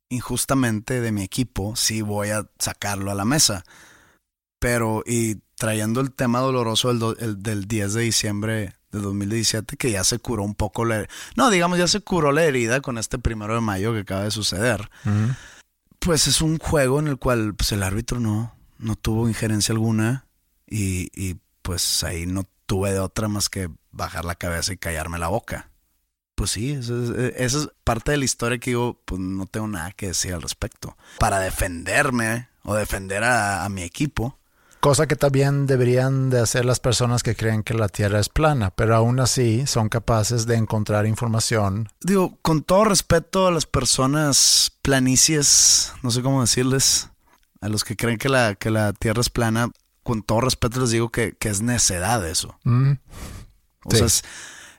[0.10, 3.64] injustamente de mi equipo, sí voy a sacarlo a la mesa.
[4.60, 9.76] Pero, y trayendo el tema doloroso del, do- el- del 10 de diciembre de 2017,
[9.78, 11.06] que ya se curó un poco la...
[11.36, 14.32] No, digamos, ya se curó la herida con este primero de mayo que acaba de
[14.32, 14.90] suceder.
[16.00, 20.28] Pues es un juego en el cual pues, el árbitro no, no tuvo injerencia alguna
[20.68, 25.20] y, y, pues ahí no tuve de otra más que bajar la cabeza y callarme
[25.20, 25.70] la boca.
[26.36, 29.68] Pues sí, eso es, esa es parte de la historia que digo, pues no tengo
[29.68, 30.96] nada que decir al respecto.
[31.20, 34.38] Para defenderme o defender a, a mi equipo,
[34.80, 38.72] Cosa que también deberían de hacer las personas que creen que la Tierra es plana,
[38.72, 41.90] pero aún así son capaces de encontrar información.
[42.02, 47.10] digo, con todo respeto a las personas planicies, no sé cómo decirles,
[47.62, 49.70] a los que creen que la, que la Tierra es plana,
[50.04, 52.58] con todo respeto les digo que, que es necedad eso.
[52.64, 52.92] Mm,
[53.86, 53.98] O Sí.
[53.98, 54.24] sea, es,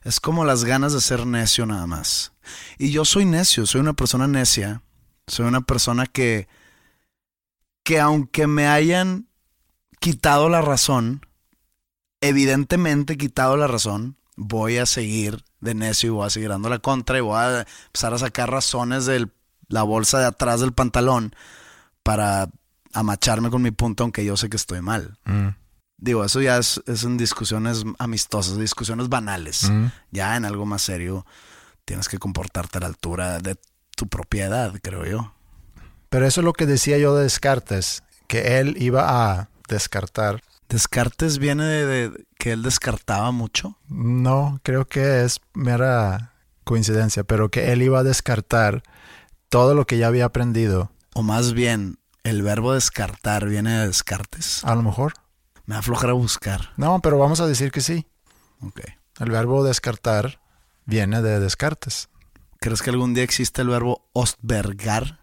[0.05, 2.33] es como las ganas de ser necio nada más.
[2.79, 4.83] Y yo soy necio, soy una persona necia.
[5.27, 6.49] Soy una persona que,
[7.85, 9.29] que aunque me hayan
[10.01, 11.27] quitado la razón,
[12.21, 16.79] evidentemente quitado la razón, voy a seguir de necio y voy a seguir dando la
[16.79, 19.29] contra y voy a empezar a sacar razones de
[19.69, 21.35] la bolsa de atrás del pantalón
[22.03, 22.49] para
[22.93, 25.19] amacharme con mi punto, aunque yo sé que estoy mal.
[25.25, 25.49] mm,
[26.01, 29.69] Digo, eso ya es, es en discusiones amistosas, discusiones banales.
[29.71, 29.87] mm.
[30.13, 31.27] Ya en algo más serio
[31.85, 33.57] tienes que comportarte a la altura de
[33.97, 35.35] tu propiedad, creo yo.
[36.09, 40.43] Pero eso es lo que decía yo de Descartes, que él iba a descartar.
[40.69, 43.77] Descartes viene de, de que él descartaba mucho.
[43.89, 48.83] No, creo que es mera coincidencia, pero que él iba a descartar
[49.49, 50.93] todo lo que ya había aprendido.
[51.15, 51.99] O más bien,
[52.29, 54.65] el verbo descartar viene de Descartes.
[54.65, 55.15] A lo mejor.
[55.67, 56.73] Me va a aflojar a buscar.
[56.77, 58.07] No, pero vamos a decir que sí.
[58.61, 58.81] Ok.
[59.19, 60.41] El verbo descartar
[60.85, 62.09] viene de Descartes.
[62.61, 65.21] ¿Crees que algún día existe el verbo ostbergar?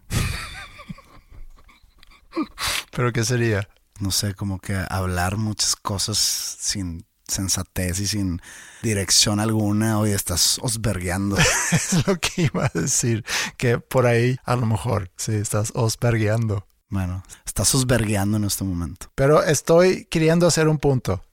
[2.92, 3.68] ¿Pero qué sería?
[4.00, 8.42] No sé, como que hablar muchas cosas sin sensatez y sin
[8.82, 11.38] dirección alguna, oye, estás osbergueando.
[11.72, 13.26] es lo que iba a decir,
[13.58, 16.68] que por ahí a lo mejor, sí, estás osbergueando.
[16.90, 19.08] Bueno, estás osbergueando en este momento.
[19.16, 21.24] Pero estoy queriendo hacer un punto,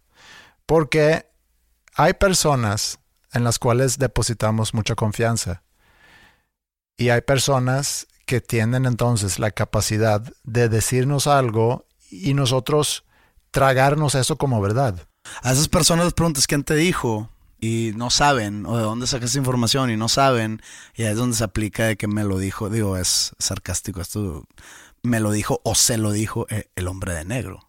[0.67, 1.27] porque
[1.95, 2.99] hay personas
[3.33, 5.62] en las cuales depositamos mucha confianza.
[6.97, 13.05] Y hay personas que tienen entonces la capacidad de decirnos algo y nosotros
[13.51, 15.07] tragarnos eso como verdad.
[15.43, 19.31] A esas personas les preguntas quién te dijo y no saben, o de dónde sacas
[19.31, 20.61] esa información y no saben,
[20.95, 24.45] y ahí es donde se aplica de que me lo dijo, digo, es sarcástico esto,
[25.03, 27.69] me lo dijo o se lo dijo eh, el hombre de negro.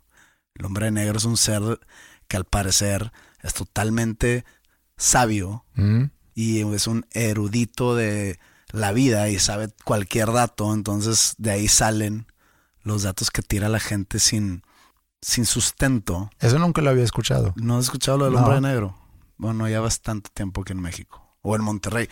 [0.55, 1.79] El hombre de negro es un ser
[2.27, 4.45] que al parecer es totalmente
[4.97, 6.03] sabio ¿Mm?
[6.35, 8.39] y es un erudito de
[8.71, 12.27] la vida y sabe cualquier dato, entonces de ahí salen
[12.81, 14.63] los datos que tira la gente sin,
[15.21, 16.29] sin sustento.
[16.39, 17.53] Eso nunca lo había escuchado.
[17.55, 18.39] ¿No has escuchado lo del No.
[18.39, 18.97] hombre de negro?
[19.37, 21.19] Bueno, ya bastante tiempo aquí en México.
[21.41, 22.07] O en Monterrey.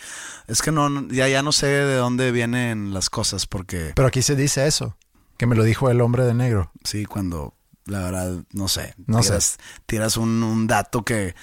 [0.48, 4.08] Es que no, no- ya, ya no sé de dónde vienen las cosas porque Pero
[4.08, 4.98] aquí se dice eso,
[5.42, 6.72] que me lo dijo el hombre de negro.
[6.84, 8.94] sí, cuando la verdad, no sé.
[9.08, 9.40] No sé.
[9.88, 11.34] tiras, un dato que,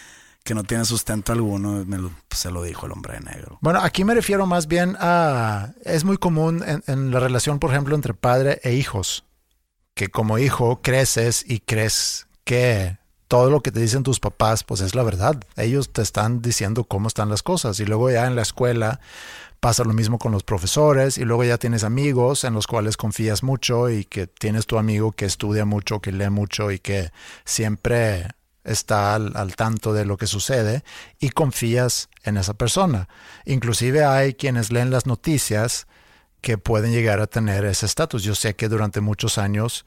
[0.44, 3.58] que no tiene sustento alguno, me lo- pues, se lo dijo el hombre de negro.
[3.60, 5.72] Bueno, aquí me refiero más bien a...
[5.84, 9.24] Es muy común en, en la relación, por ejemplo, entre padre e hijos,
[9.94, 14.80] que como hijo creces y crees que todo lo que te dicen tus papás, pues
[14.80, 15.42] es la verdad.
[15.56, 19.00] Ellos te están diciendo cómo están las cosas y luego ya en la escuela
[19.60, 23.42] pasa lo mismo con los profesores y luego ya tienes amigos en los cuales confías
[23.42, 27.10] mucho y que tienes tu amigo que estudia mucho, que lee mucho y que
[27.44, 28.28] siempre
[28.64, 30.84] está al, al tanto de lo que sucede
[31.18, 33.08] y confías en esa persona.
[33.44, 35.86] Inclusive hay quienes leen las noticias
[36.40, 38.22] que pueden llegar a tener ese estatus.
[38.22, 39.84] Yo sé que durante muchos años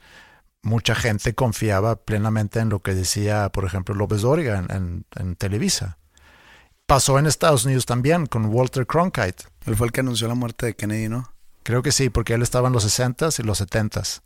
[0.62, 5.98] mucha gente confiaba plenamente en lo que decía, por ejemplo, López Dóriga en, Televisa.
[6.92, 9.44] Pasó en Estados Unidos también con Walter Cronkite.
[9.64, 11.32] Él fue el que anunció la muerte de Kennedy, ¿no?
[11.62, 14.20] Creo que sí, porque él estaba en los 60s y los 70s.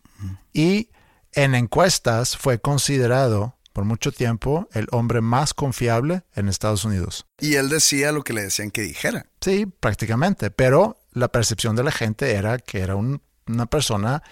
[0.52, 0.88] Y
[1.34, 7.26] en encuestas fue considerado por mucho tiempo el hombre más confiable en Estados Unidos.
[7.38, 9.26] Y él decía lo que le decían que dijera.
[9.40, 14.24] Sí, prácticamente, pero la percepción de la gente era que era un- una persona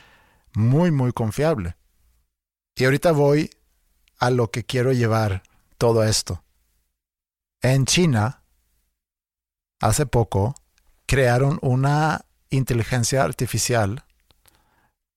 [0.55, 1.77] muy, muy confiable.
[2.75, 3.51] Y ahorita voy
[4.19, 5.45] a lo que quiero llevar
[5.79, 6.43] todo esto.
[7.65, 8.43] En China,
[9.81, 10.55] hace poco,
[11.07, 14.05] crearon una inteligencia artificial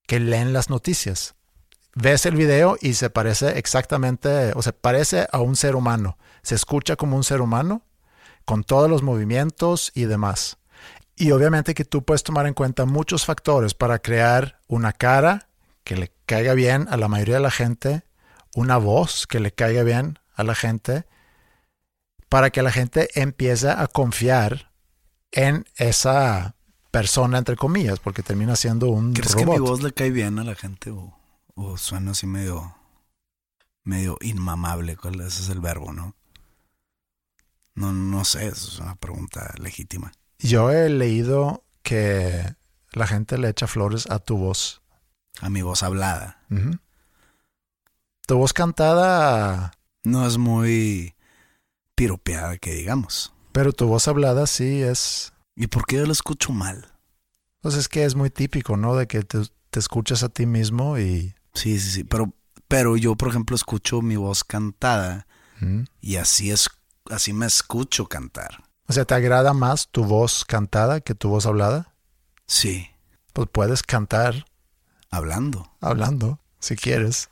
[0.06, 1.34] que leen las noticias.
[1.94, 6.16] Ves el video y se parece exactamente, o se parece a un ser humano.
[6.40, 7.82] Se escucha como un ser humano
[8.46, 10.56] con todos los movimientos y demás.
[11.16, 15.50] Y obviamente que tú puedes tomar en cuenta muchos factores para crear una cara
[15.84, 18.04] que le caiga bien a la mayoría de la gente,
[18.54, 21.04] una voz que le caiga bien a la gente,
[22.28, 24.72] para que la gente empiece a confiar
[25.32, 26.54] en esa
[26.90, 29.46] persona, entre comillas, porque termina siendo un ¿Crees robot.
[29.46, 31.16] que mi voz le cae bien a la gente o,
[31.54, 32.74] o suena así medio,
[33.84, 34.96] medio inmamable?
[34.96, 36.14] ¿Cuál ese es el verbo, no?
[37.74, 40.12] No, no sé, es una pregunta legítima.
[40.38, 42.56] Yo he leído que
[42.92, 44.82] la gente le echa flores a tu voz.
[45.40, 46.42] A mi voz hablada.
[48.26, 51.14] Tu voz cantada, No es muy
[51.98, 53.32] piropeada, que digamos.
[53.52, 55.32] pero tu voz hablada sí es...
[55.56, 56.92] ¿Y por qué yo la escucho mal?
[57.60, 58.94] Pues es que es muy típico, ¿no?
[58.94, 61.34] De que te, te escuchas a ti mismo y...
[61.54, 62.04] Sí, sí, sí.
[62.04, 62.32] Pero,
[62.68, 65.26] pero yo, por ejemplo, escucho mi voz cantada
[65.60, 65.82] ¿Mm?
[66.00, 66.68] y así es,
[67.10, 68.62] así me escucho cantar.
[68.86, 71.94] O sea, ¿te agrada más tu voz cantada que tu voz hablada?
[72.46, 72.86] Sí,
[73.32, 74.46] Pues puedes cantar
[75.10, 75.72] hablando.
[75.80, 77.28] hablando, si quieres.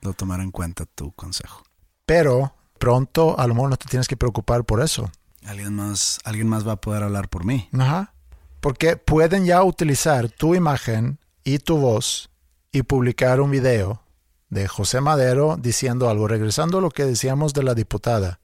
[0.00, 1.62] Lo tomar en cuenta tu consejo.
[2.06, 5.10] Pero pronto a lo mejor no te tienes que preocupar por eso.
[5.46, 7.66] Alguien más, alguien más va a poder hablar por mí.
[7.72, 8.12] Ajá.
[8.60, 12.28] Porque pueden ya utilizar tu imagen y tu voz
[12.72, 14.02] y publicar un video
[14.50, 18.40] de José Madero diciendo algo, regresando a lo que decíamos de la diputada,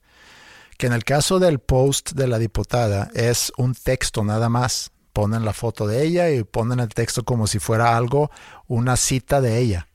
[0.78, 4.90] que en el caso del post de la diputada es un texto nada más.
[5.12, 8.30] Ponen la foto de ella y ponen el texto como si fuera algo,
[8.68, 9.88] una cita de ella.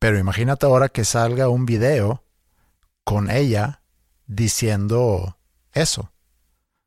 [0.00, 2.24] Pero imagínate ahora que salga un video
[3.06, 3.82] con ella
[4.26, 5.38] diciendo
[5.72, 6.10] eso.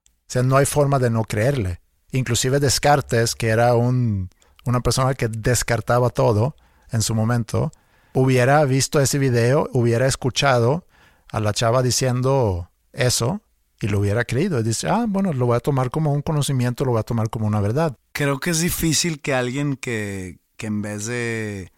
[0.03, 1.79] O sea, no hay forma de no creerle.
[2.11, 4.29] Inclusive Descartes, que era un,
[4.65, 6.57] una persona que descartaba todo
[6.91, 7.71] en su momento,
[8.13, 10.85] hubiera visto ese video, hubiera escuchado
[11.31, 13.41] a la chava diciendo eso
[13.79, 14.59] y lo hubiera creído.
[14.59, 17.29] Y dice, ah, bueno, lo voy a tomar como un conocimiento, lo voy a tomar
[17.29, 17.95] como una verdad.
[18.11, 21.71] Creo que es difícil que alguien que, que en vez de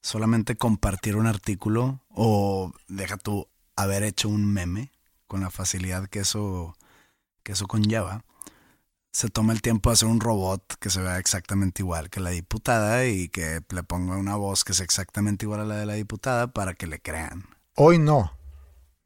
[0.00, 4.92] solamente compartir un artículo o deja tú haber hecho un meme
[5.26, 6.76] con la facilidad que eso,
[7.42, 8.24] que eso conlleva,
[9.12, 12.30] se toma el tiempo de hacer un robot que se vea exactamente igual que la
[12.30, 15.94] diputada y que le ponga una voz que sea exactamente igual a la de la
[15.94, 17.46] diputada para que le crean.
[17.76, 18.32] Hoy no,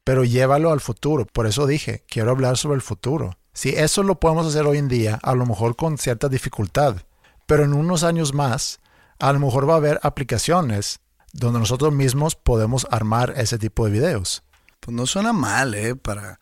[0.05, 1.27] pero llévalo al futuro.
[1.27, 3.37] Por eso dije, quiero hablar sobre el futuro.
[3.53, 7.03] Si eso lo podemos hacer hoy en día, a lo mejor con cierta dificultad,
[7.45, 8.81] pero en unos años más,
[9.19, 11.01] a lo mejor va a haber aplicaciones
[11.35, 14.43] donde nosotros mismos podemos armar ese tipo de videos.
[14.89, 15.97] Pues no suena mal, ¿eh?
[15.97, 16.41] Para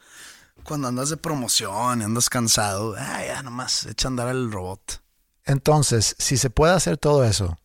[0.62, 5.02] cuando andas de promoción y andas cansado, ah, ya nomás echa a andar el robot.
[5.44, 7.58] Entonces, si se puede hacer todo eso,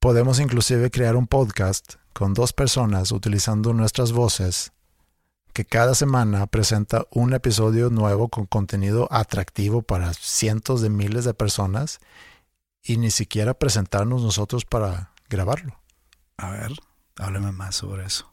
[0.00, 4.72] podemos inclusive crear un podcast con dos personas utilizando nuestras voces
[5.52, 11.34] que cada semana presenta un episodio nuevo con contenido atractivo para cientos de miles de
[11.34, 11.98] personas
[12.82, 15.78] y ni siquiera presentarnos nosotros para grabarlo.
[16.38, 16.72] A ver,
[17.18, 18.32] hábleme más sobre eso.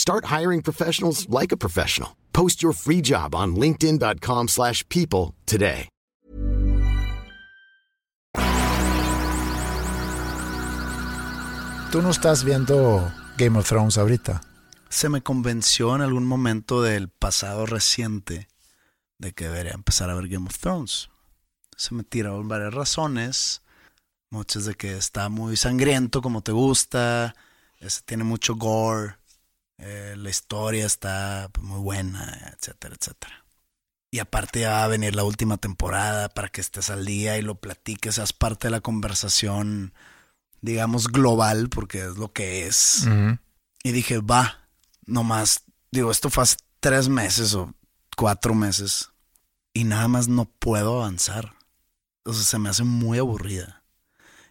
[0.00, 2.16] Start hiring professionals like a professional.
[2.32, 5.90] Post your free job on linkedin.com/people slash people today.
[11.92, 14.40] Tú no estás viendo Game of Thrones ahorita.
[14.88, 18.48] Se me convenció en algún momento del pasado reciente
[19.18, 21.10] de que debería empezar a ver Game of Thrones.
[21.76, 23.60] Se me tiraron varias razones.
[24.30, 27.34] Muchas de que está muy sangriento como te gusta.
[27.80, 29.19] ese tiene mucho gore.
[29.82, 33.44] Eh, la historia está muy buena, etcétera, etcétera.
[34.10, 37.42] Y aparte ya va a venir la última temporada para que estés al día y
[37.42, 39.94] lo platiques, seas parte de la conversación,
[40.60, 43.06] digamos, global, porque es lo que es.
[43.82, 44.68] Y dije, va,
[45.06, 47.72] nomás, digo, esto fue hace tres meses o
[48.16, 49.10] cuatro meses
[49.72, 51.54] y nada más no puedo avanzar.
[52.24, 53.82] O sea, se me hace muy aburrida.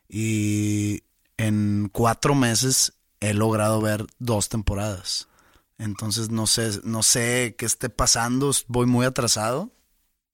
[0.08, 1.04] Y
[1.38, 5.28] en cuatro meses he logrado ver dos temporadas.
[5.78, 9.72] Entonces no sé, no sé qué esté pasando, voy muy atrasado.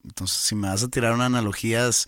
[0.03, 2.07] Entonces, si me vas a tirar unas analogías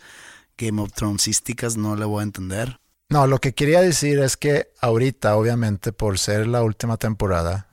[0.57, 2.79] Game of Thronesísticas, no le voy a entender.
[3.09, 7.67] No, lo que quería decir es que ahorita, obviamente, por ser la última temporada,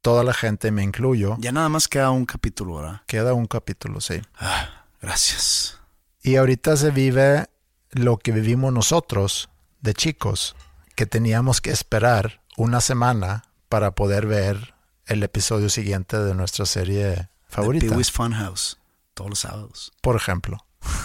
[0.00, 3.02] toda la gente, me incluyo, Ya nada más queda un capítulo, ¿verdad?
[3.06, 4.20] queda un capítulo, sí.
[4.38, 5.78] Ah, gracias.
[6.22, 7.46] Y ahorita se vive
[7.90, 9.48] lo que vivimos nosotros
[9.80, 10.56] de chicos,
[10.94, 14.74] que teníamos que esperar una semana para poder ver
[15.06, 17.86] el episodio siguiente de nuestra serie favorita.
[17.86, 18.78] Pee-wee's Funhouse,
[19.14, 19.92] todos los sábados.
[20.00, 20.58] Por ejemplo.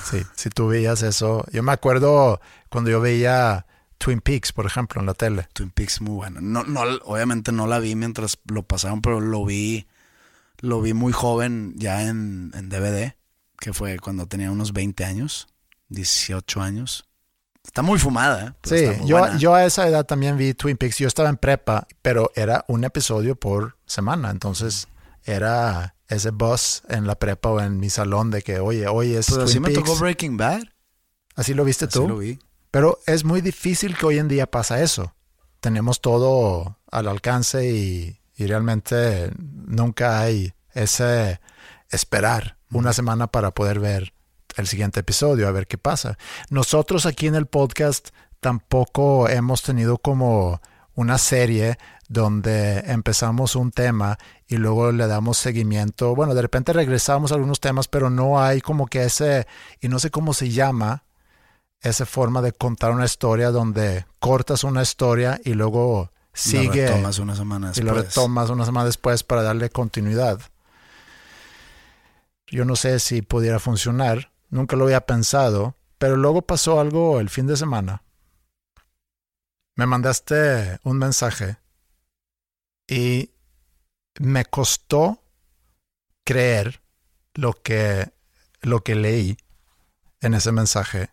[0.05, 1.45] Sí, si tú veías eso.
[1.51, 2.39] Yo me acuerdo
[2.69, 3.65] cuando yo veía
[3.97, 5.47] Twin Peaks, por ejemplo, en la tele.
[5.53, 6.41] Twin Peaks muy bueno.
[6.41, 9.87] No, no, obviamente no la vi mientras lo pasaron, pero lo vi,
[10.59, 13.15] lo vi muy joven ya en, en DVD,
[13.59, 15.47] que fue cuando tenía unos 20 años,
[15.89, 17.05] 18 años.
[17.63, 18.53] Está muy fumada, ¿eh?
[18.61, 19.37] Pero Sí, está muy yo, buena.
[19.37, 20.97] yo a esa edad también vi Twin Peaks.
[20.97, 24.29] Yo estaba en prepa, pero era un episodio por semana.
[24.31, 24.87] Entonces
[25.23, 29.29] era ese buzz en la prepa o en mi salón de que, oye, hoy es
[29.29, 29.83] así Twin me Peaks.
[29.85, 30.63] tocó Breaking Bad.
[31.35, 32.07] ¿Así lo viste Así tú?
[32.07, 32.39] lo vi.
[32.71, 35.13] Pero es muy difícil que hoy en día pasa eso.
[35.59, 41.39] Tenemos todo al alcance y, y realmente nunca hay ese
[41.89, 44.13] esperar una semana para poder ver
[44.57, 46.17] el siguiente episodio, a ver qué pasa.
[46.49, 50.61] Nosotros aquí en el podcast tampoco hemos tenido como
[50.95, 51.77] una serie
[52.09, 56.13] donde empezamos un tema y luego le damos seguimiento.
[56.13, 59.47] Bueno, de repente regresamos a algunos temas, pero no hay como que ese,
[59.79, 61.05] y no sé cómo se llama,
[61.79, 67.19] esa forma de contar una historia donde cortas una historia y luego sigue Lo retomas
[67.19, 68.15] una semana y lo después.
[68.15, 70.39] retomas una semana después para darle continuidad.
[72.47, 77.29] Yo no sé si pudiera funcionar, nunca lo había pensado, pero luego pasó algo el
[77.29, 78.03] fin de semana.
[79.75, 81.57] Me mandaste un mensaje
[82.87, 83.31] y
[84.19, 85.23] me costó
[86.23, 86.81] creer
[87.33, 88.11] lo que,
[88.61, 89.37] lo que leí
[90.19, 91.09] en ese mensaje.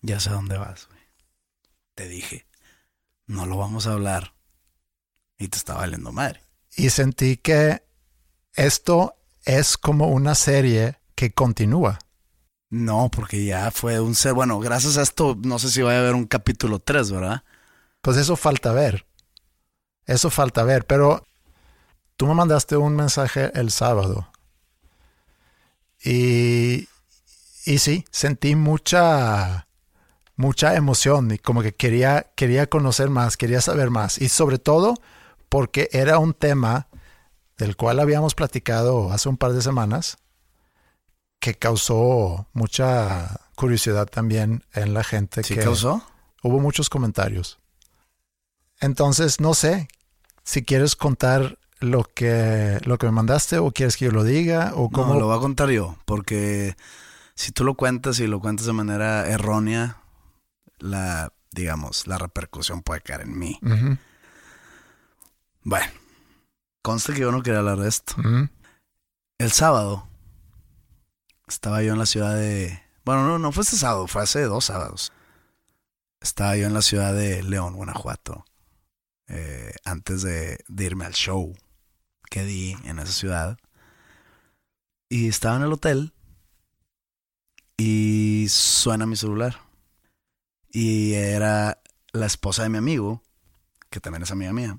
[0.00, 0.88] Ya sé dónde vas.
[1.94, 2.46] Te dije,
[3.26, 4.34] no lo vamos a hablar.
[5.38, 6.42] Y te está valiendo madre.
[6.76, 7.82] Y sentí que
[8.54, 11.98] esto es como una serie que continúa.
[12.70, 14.34] No, porque ya fue un ser.
[14.34, 17.42] Bueno, gracias a esto, no sé si vaya a haber un capítulo 3, ¿verdad?
[18.02, 19.06] Pues eso falta ver.
[20.06, 20.86] Eso falta ver.
[20.86, 21.24] Pero
[22.16, 24.30] tú me mandaste un mensaje el sábado.
[26.04, 26.88] Y,
[27.64, 29.66] y sí, sentí mucha,
[30.36, 34.18] mucha emoción y como que quería, quería conocer más, quería saber más.
[34.18, 34.94] Y sobre todo
[35.48, 36.88] porque era un tema
[37.56, 40.18] del cual habíamos platicado hace un par de semanas
[41.38, 45.42] que causó mucha curiosidad también en la gente.
[45.42, 46.02] ¿Sí que causó?
[46.42, 47.58] Hubo muchos comentarios.
[48.80, 49.88] Entonces, no sé
[50.44, 54.72] si quieres contar lo que, lo que me mandaste o quieres que yo lo diga
[54.74, 55.14] o cómo.
[55.14, 56.76] No, lo voy a contar yo, porque
[57.34, 59.98] si tú lo cuentas y lo cuentas de manera errónea,
[60.78, 63.58] la, digamos, la repercusión puede caer en mí.
[65.62, 65.92] Bueno,
[66.82, 68.14] conste que yo no quería hablar de esto.
[69.38, 70.07] El sábado
[71.48, 72.82] estaba yo en la ciudad de...
[73.04, 75.12] Bueno, no, no fue este sábado, fue hace dos sábados.
[76.20, 78.44] Estaba yo en la ciudad de León, Guanajuato,
[79.28, 81.54] eh, antes de, de irme al show
[82.30, 83.58] que di en esa ciudad.
[85.08, 86.12] Y estaba en el hotel
[87.76, 89.60] y suena mi celular.
[90.70, 91.80] Y era
[92.12, 93.22] la esposa de mi amigo,
[93.88, 94.78] que también es amiga mía.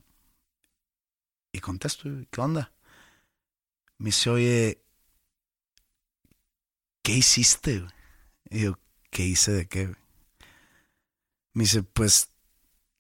[1.52, 2.74] Y contesto, ¿qué onda?
[3.98, 4.84] Me dice, oye,
[7.10, 7.80] ¿qué hiciste?
[7.80, 7.91] güey?"
[8.51, 8.80] Y yo,
[9.10, 9.88] ¿qué hice de qué?
[9.88, 9.97] güey?"
[11.53, 12.30] Me dice, pues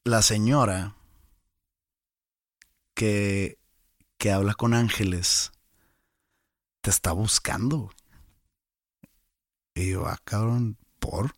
[0.03, 0.95] la señora
[2.95, 3.59] que,
[4.17, 5.51] que habla con ángeles
[6.81, 7.77] te está buscando.
[7.77, 7.95] güey."
[9.75, 11.35] Y yo, ah, cabrón, ¿por?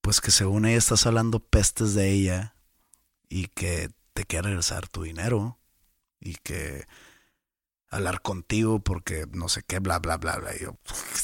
[0.00, 2.56] Pues que según ella estás hablando pestes de ella
[3.28, 5.58] y que te quiere regresar tu dinero
[6.18, 6.86] y que
[7.92, 10.54] hablar contigo porque no sé qué, bla, bla, bla, bla.
[10.56, 10.78] Y yo,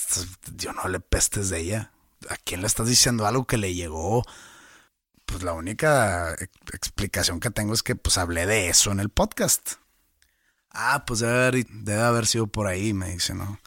[0.57, 1.93] yo no le pestes de ella.
[2.31, 4.25] ¿A quién le estás diciendo algo que le llegó?
[5.27, 9.11] Pues la única ex- explicación que tengo es que pues hablé de eso en el
[9.11, 9.73] podcast.
[10.71, 13.59] Ah, pues debe haber, debe haber sido por ahí, me dice, ¿no?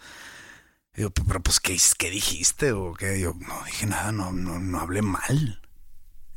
[0.95, 2.73] Y yo, pero pues, ¿qué, qué dijiste?
[2.73, 3.19] O qué?
[3.19, 5.61] yo, no dije nada, no, no, no hablé mal.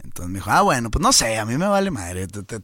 [0.02, 2.26] Entonces me dijo, ah, bueno, pues no sé, a mí me vale madre.
[2.28, 2.62] Te, te-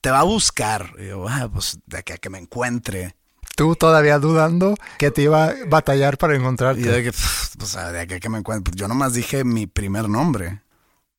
[0.00, 0.94] te va a buscar.
[0.98, 3.16] Y yo, ah, pues de aquí a que me encuentre.
[3.60, 6.80] Tú todavía dudando que te iba a batallar para encontrarte.
[6.80, 7.12] Y de que,
[7.58, 8.70] pues de que me encuentre.
[8.70, 10.62] Pues yo nomás dije mi primer nombre.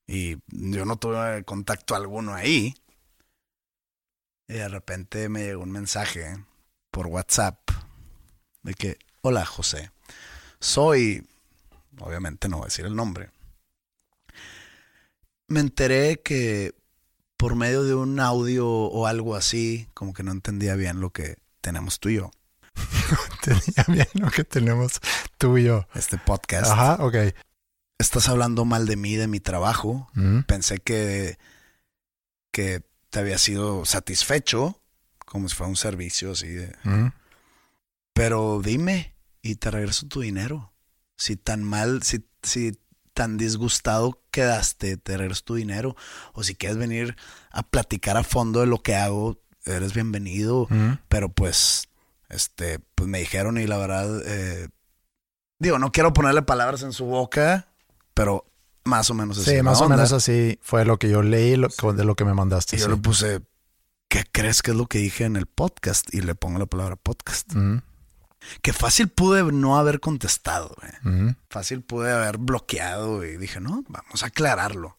[0.08, 2.74] Y yo no tuve contacto alguno ahí.
[4.48, 6.44] Y de repente me llegó un mensaje
[6.90, 7.60] por WhatsApp
[8.64, 9.92] de que, hola José,
[10.60, 11.24] soy,
[12.00, 13.30] obviamente no voy a decir el nombre.
[15.46, 16.74] Me enteré que
[17.38, 21.41] por medio de un audio o algo así, como que no entendía bien lo que
[21.62, 22.32] tenemos tú y yo,
[23.44, 25.00] Tenía bien lo que tenemos
[25.38, 25.88] tú y yo.
[25.96, 26.72] este podcast.
[26.72, 27.16] Ajá, ok.
[27.98, 30.10] Estás hablando mal de mí, de mi trabajo.
[30.14, 31.38] Mm, Pensé que,
[32.52, 34.82] que te había sido satisfecho,
[35.26, 36.76] como si fuera un servicio así de...
[36.84, 37.08] mm.
[38.14, 40.74] Pero dime y te regreso tu dinero.
[41.18, 42.74] Si tan mal, si, si
[43.14, 45.96] tan disgustado quedaste, te regreso tu dinero.
[46.34, 47.16] O si quieres venir
[47.52, 50.68] a platicar a fondo de lo que hago, eres bienvenido.
[51.08, 51.88] Pero pues,
[52.30, 54.70] este, pues me dijeron y la verdad, eh,
[55.60, 57.68] digo, no quiero ponerle palabras en su boca,
[58.14, 58.46] pero
[58.84, 59.52] más o menos así.
[59.58, 62.34] Sí, más o menos así fue lo que yo leí lo- de lo que me
[62.34, 62.76] mandaste.
[62.76, 63.42] Y yo le puse,
[64.08, 66.14] ¿qué crees que es lo que dije en el podcast?
[66.14, 67.52] Y le pongo la palabra podcast.
[68.64, 71.30] Que fácil pude no haber contestado, mm.
[71.52, 74.98] Fácil pude haber bloqueado y dije, no, vamos a aclararlo.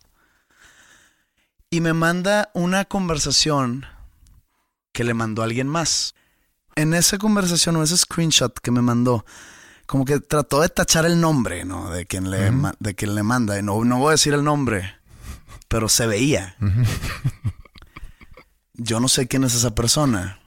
[1.68, 3.84] Y me manda una conversación
[4.92, 6.14] que le mandó a alguien más.
[6.74, 9.24] En esa conversación o ese screenshot que me mandó,
[9.86, 11.90] como que trató de tachar el nombre, ¿no?
[11.90, 13.58] De quien le, de quien le manda.
[13.58, 14.94] Y No, no voy a decir el nombre,
[15.68, 16.56] pero se veía.
[18.74, 20.40] Yo no sé quién es esa persona.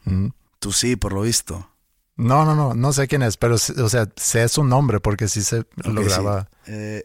[0.60, 1.70] Tú sí, por lo visto.
[2.18, 5.44] No, no, no, no sé quién es, pero, o sea, sé su nombre porque sí
[5.44, 6.50] se Ok, lograba.
[6.66, 6.72] sí.
[6.72, 7.04] Eh,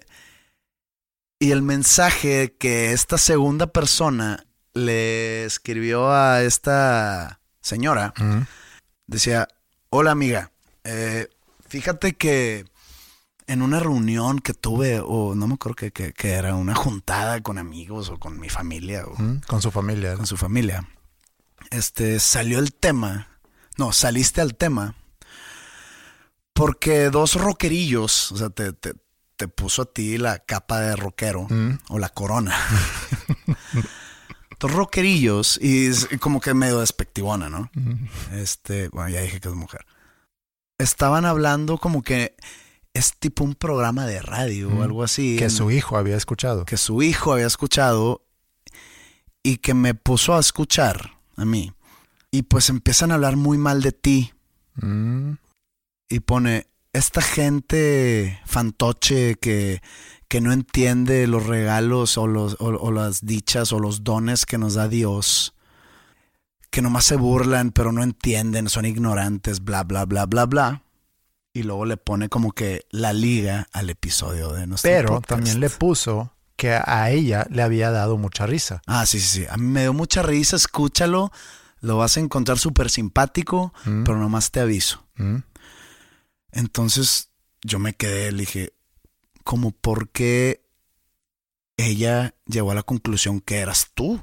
[1.40, 8.14] y el mensaje que esta segunda persona le escribió a esta señora
[9.06, 9.48] decía,
[9.90, 10.52] hola amiga,
[10.84, 11.28] eh,
[11.68, 12.64] fíjate que
[13.46, 17.40] en una reunión que tuve, o no me acuerdo que, que- que era una juntada
[17.42, 20.14] con amigos o con mi familia o mm, Con su familia.
[20.16, 20.86] con su familia,
[21.70, 23.26] este, salió el tema
[23.76, 24.94] No, saliste al tema
[26.52, 28.92] porque dos rockerillos, o sea, te, te,
[29.36, 31.78] te puso a ti la capa de rockero Mm.
[31.88, 32.54] o la corona.
[34.68, 37.70] rockerillos y, es- como que medio despectivona, ¿no?
[38.32, 39.86] Este, bueno, ya dije que es mujer.
[40.78, 42.34] Estaban hablando como que
[42.94, 45.36] es tipo un programa de radio o algo así.
[45.36, 46.64] Que en- su hijo había escuchado.
[46.64, 48.24] que su hijo había escuchado
[49.42, 51.72] y que me puso a escuchar a mí.
[52.30, 54.32] Y pues empiezan a hablar muy mal de ti
[54.76, 55.32] Mm.
[56.08, 59.80] y pone, esta gente fantoche que,
[60.30, 64.58] que no entiende los regalos o, los, o, o las dichas o los dones que
[64.58, 65.54] nos da Dios,
[66.70, 70.82] que nomás se burlan pero no entienden, son ignorantes, bla, bla, bla, bla, bla.
[71.52, 75.28] Y luego le pone como que la liga al episodio de nuestro Pero podcast.
[75.28, 78.82] también le puso que a ella le había dado mucha risa.
[78.86, 79.46] Ah, sí, sí, sí.
[79.50, 81.32] A mí me dio mucha risa, escúchalo.
[81.80, 84.04] Lo vas a encontrar súper simpático, Mm.
[84.04, 85.04] pero nomás te aviso.
[85.16, 85.38] Mm.
[86.52, 87.30] Entonces
[87.62, 88.72] yo me quedé, le dije,
[89.50, 90.64] como por qué
[91.76, 94.20] ella llegó a la conclusión que eras tú?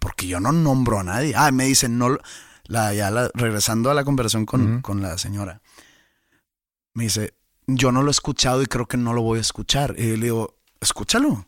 [0.00, 1.34] Porque yo no nombro a nadie.
[1.36, 2.18] Ah, me dicen, no,
[2.64, 5.62] la, ya la- regresando a la conversación con, con la señora,
[6.94, 7.34] me dice,
[7.68, 9.94] yo no lo he escuchado y creo que no lo voy a escuchar.
[9.96, 11.46] Y yo le digo, escúchalo.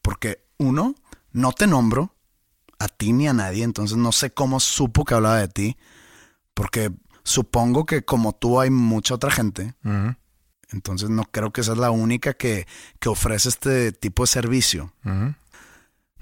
[0.00, 0.94] Porque uno,
[1.32, 2.14] no te nombro
[2.78, 5.76] a ti ni a nadie, entonces no sé cómo supo que hablaba de ti,
[6.54, 6.90] porque
[7.24, 9.74] supongo que como tú hay mucha otra gente.
[10.74, 12.66] Entonces no creo que esa es la única que,
[13.00, 14.92] que ofrece este tipo de servicio.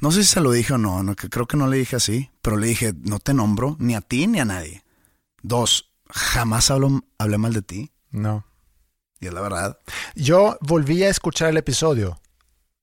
[0.01, 1.97] No sé si se lo dije o no, no, que creo que no le dije
[1.97, 4.83] así, pero le dije, no te nombro ni a ti ni a nadie.
[5.43, 8.45] Dos, jamás hablo, hablé mal de ti, No.
[9.21, 9.79] y es la verdad.
[10.17, 12.21] Yo volví a escuchar el episodio.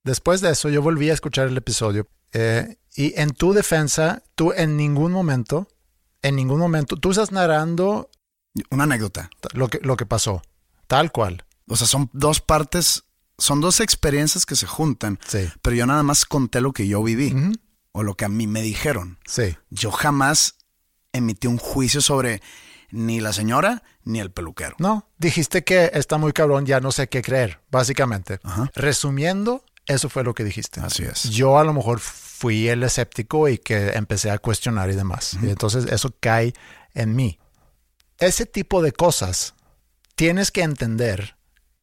[0.05, 2.07] Después de eso, yo volví a escuchar el episodio.
[2.32, 5.67] Eh, y en tu defensa, tú en ningún momento,
[6.22, 8.09] en ningún momento, tú estás narrando
[8.72, 9.30] Una anécdota.
[9.53, 10.41] lo que, lo que pasó.
[10.88, 11.43] Tal cual.
[11.70, 13.03] O sea, son dos partes,
[13.38, 15.47] son dos experiencias que se juntan, Sí.
[15.61, 17.34] pero yo nada más conté lo que yo viví
[17.91, 19.20] o lo que a mí me dijeron.
[19.26, 19.55] Sí.
[19.70, 20.55] Yo jamás
[21.13, 22.41] emití un juicio sobre
[22.91, 24.76] ni la señora ni el peluquero.
[24.80, 28.39] No, dijiste que está muy cabrón, ya no sé qué creer, básicamente.
[28.43, 28.70] Ajá.
[28.76, 30.82] Resumiendo, eso fue lo que dijiste.
[30.82, 31.24] Así es.
[31.30, 35.38] Yo a lo mejor fui el escéptico y que empecé a cuestionar y demás.
[35.41, 36.53] Y entonces eso cae
[36.93, 37.39] en mí.
[38.17, 39.53] Ese tipo de cosas,
[40.15, 41.38] tienes que entender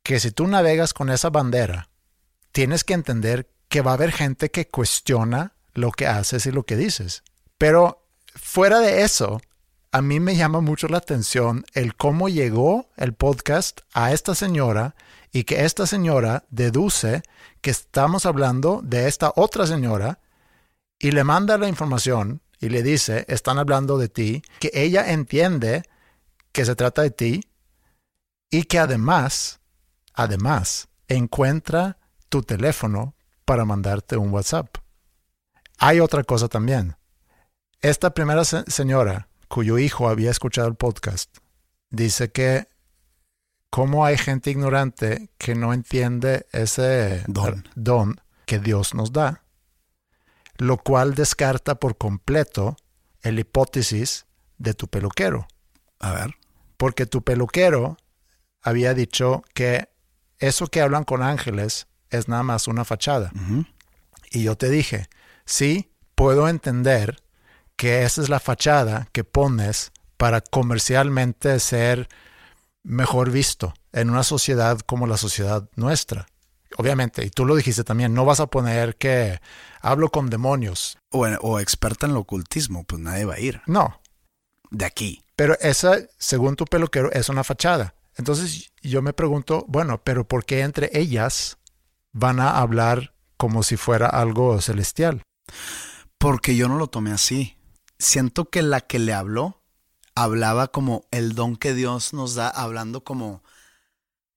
[0.06, 1.88] que si tú navegas con esa bandera,
[2.52, 6.62] tienes que entender que va a haber gente que cuestiona lo que haces y lo
[6.62, 7.24] que dices.
[7.58, 9.40] Pero fuera de eso,
[9.90, 14.94] a mí me llama mucho la atención el cómo llegó el podcast a esta señora
[15.32, 17.24] y que esta señora deduce
[17.60, 20.20] que estamos hablando de esta otra señora
[21.00, 25.82] y le manda la información y le dice, están hablando de ti, que ella entiende
[26.52, 27.40] que se trata de ti
[28.50, 29.58] y que además,
[30.16, 31.98] además, encuentra
[32.28, 33.14] tu teléfono
[33.44, 34.76] para mandarte un WhatsApp.
[35.78, 36.96] Hay otra cosa también.
[37.80, 41.36] Esta primera se- señora, cuyo hijo había escuchado el podcast,
[41.90, 42.66] dice que
[43.70, 47.68] cómo hay gente ignorante que no entiende ese Don.
[47.76, 49.42] don que Dios nos da,
[50.56, 52.76] lo cual descarta por completo
[53.22, 54.26] el hipótesis
[54.58, 55.46] de tu peluquero,
[56.00, 56.34] A ver.
[56.78, 57.98] porque tu peluquero
[58.62, 59.88] había dicho que
[60.38, 63.32] eso que hablan con ángeles es nada más una fachada.
[64.30, 65.08] Y yo te dije,
[65.44, 67.22] sí, puedo entender
[67.76, 72.08] que esa es la fachada que pones para comercialmente ser
[72.82, 76.26] mejor visto en una sociedad como la sociedad nuestra.
[76.78, 79.40] Obviamente, y tú lo dijiste también, no vas a poner que
[79.80, 80.98] hablo con demonios.
[81.10, 83.62] O, o experta en el ocultismo, pues nadie va a ir.
[83.66, 84.00] No,
[84.70, 85.24] De aquí.
[85.36, 87.94] pero esa, según tu peluquero, es una fachada.
[88.16, 91.58] Entonces yo me pregunto, bueno, pero ¿por qué entre ellas
[92.12, 95.22] van a hablar como si fuera algo celestial?
[96.18, 97.56] Porque yo no lo tomé así.
[97.98, 99.62] Siento que la que le habló
[100.14, 103.44] hablaba como el don que Dios nos da, hablando como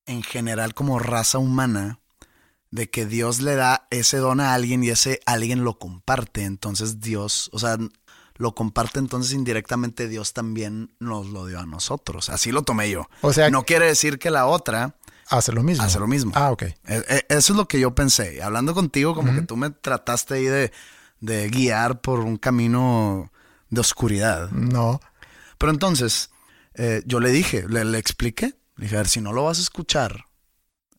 [0.06, 2.00] en general como raza humana,
[2.70, 6.44] de que Dios le da ese don a alguien y ese alguien lo comparte.
[6.44, 7.78] Entonces Dios, o sea,
[8.40, 12.30] lo comparte, entonces indirectamente Dios también nos lo dio a nosotros.
[12.30, 13.08] Así lo tomé yo.
[13.22, 14.96] O sea, No quiere decir que la otra
[15.30, 15.84] hace lo mismo.
[15.84, 16.32] hace lo mismo.
[16.34, 16.64] Ah, ok.
[16.64, 18.42] E- e- Eso es lo que yo pensé.
[18.42, 20.72] Hablando contigo, como que tú me trataste ahí de,
[21.20, 23.32] de guiar por un camino
[23.70, 24.50] de oscuridad.
[24.52, 25.00] No.
[25.58, 26.32] Pero entonces,
[26.76, 28.56] eh, yo le dije, le, le expliqué.
[28.78, 30.24] Le dije, a ver, si no lo vas a escuchar,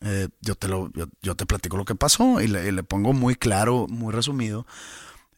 [0.02, 2.82] eh, yo, te lo, yo, yo te platico lo que pasó y le, y le
[2.82, 4.66] pongo muy claro, muy resumido.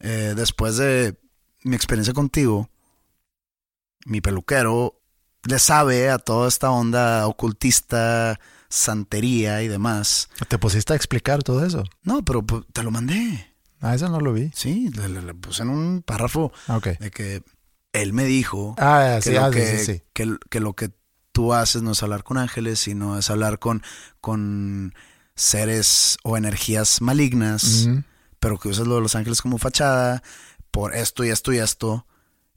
[0.01, 1.17] Eh, después de
[1.65, 2.69] mi experiencia contigo,
[4.05, 5.01] mi peluquero,
[5.45, 8.39] le sabe a toda esta onda ocultista,
[8.69, 10.29] santería y demás.
[10.49, 11.85] ¿Te pusiste a explicar todo eso?
[12.03, 13.55] No, pero pues, te lo mandé.
[13.81, 14.51] Ah, eso no lo vi.
[14.55, 17.43] Sí, le, le- le puse en un párrafo Ah, de que
[17.93, 20.03] él me dijo Ah, que, sí, lo ah, que, sí, sí.
[20.13, 20.91] que- que lo que
[21.33, 23.83] tú haces no es hablar con ángeles, sino es hablar con,
[24.21, 24.95] con
[25.35, 27.89] seres o energías malignas,
[28.39, 30.23] pero que usas lo de los ángeles como fachada
[30.73, 32.07] por esto y esto y esto.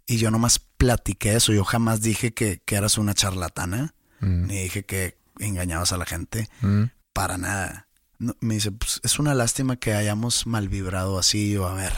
[0.07, 1.53] Y yo nomás platiqué eso.
[1.53, 6.05] Yo jamás dije que, que eras una charlatana, Mm, ni dije que engañabas a la
[6.05, 6.49] gente.
[6.61, 6.83] mm.
[7.13, 7.87] Para nada.
[8.17, 11.51] No, me dice, pues es una lástima que hayamos mal vibrado así.
[11.51, 11.93] Yo, a ver,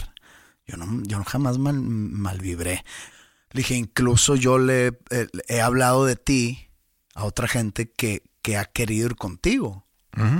[0.65, 2.83] yo no, yo jamás mal, mal vibré.
[3.51, 6.69] Le dije, incluso yo le eh, he hablado de ti
[7.15, 9.86] a otra gente que, que ha querido ir contigo.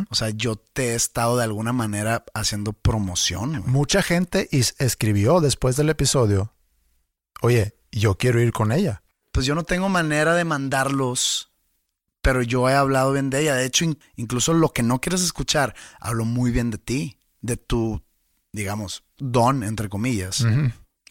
[0.09, 3.59] O sea, yo te he estado de alguna manera haciendo promoción.
[3.61, 3.63] güey.
[3.71, 6.53] Mucha gente escribió después del episodio,
[7.41, 9.03] oye, yo quiero ir con ella.
[9.31, 11.51] Pues yo no tengo manera de mandarlos,
[12.21, 13.55] pero yo he hablado bien de ella.
[13.55, 17.55] De hecho, in- incluso lo que no quieres escuchar, hablo muy bien de ti, de
[17.57, 18.01] tu,
[18.51, 20.41] digamos, don, entre comillas,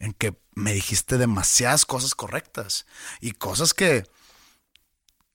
[0.01, 2.85] en que me dijiste demasiadas cosas correctas
[3.21, 4.05] y cosas que,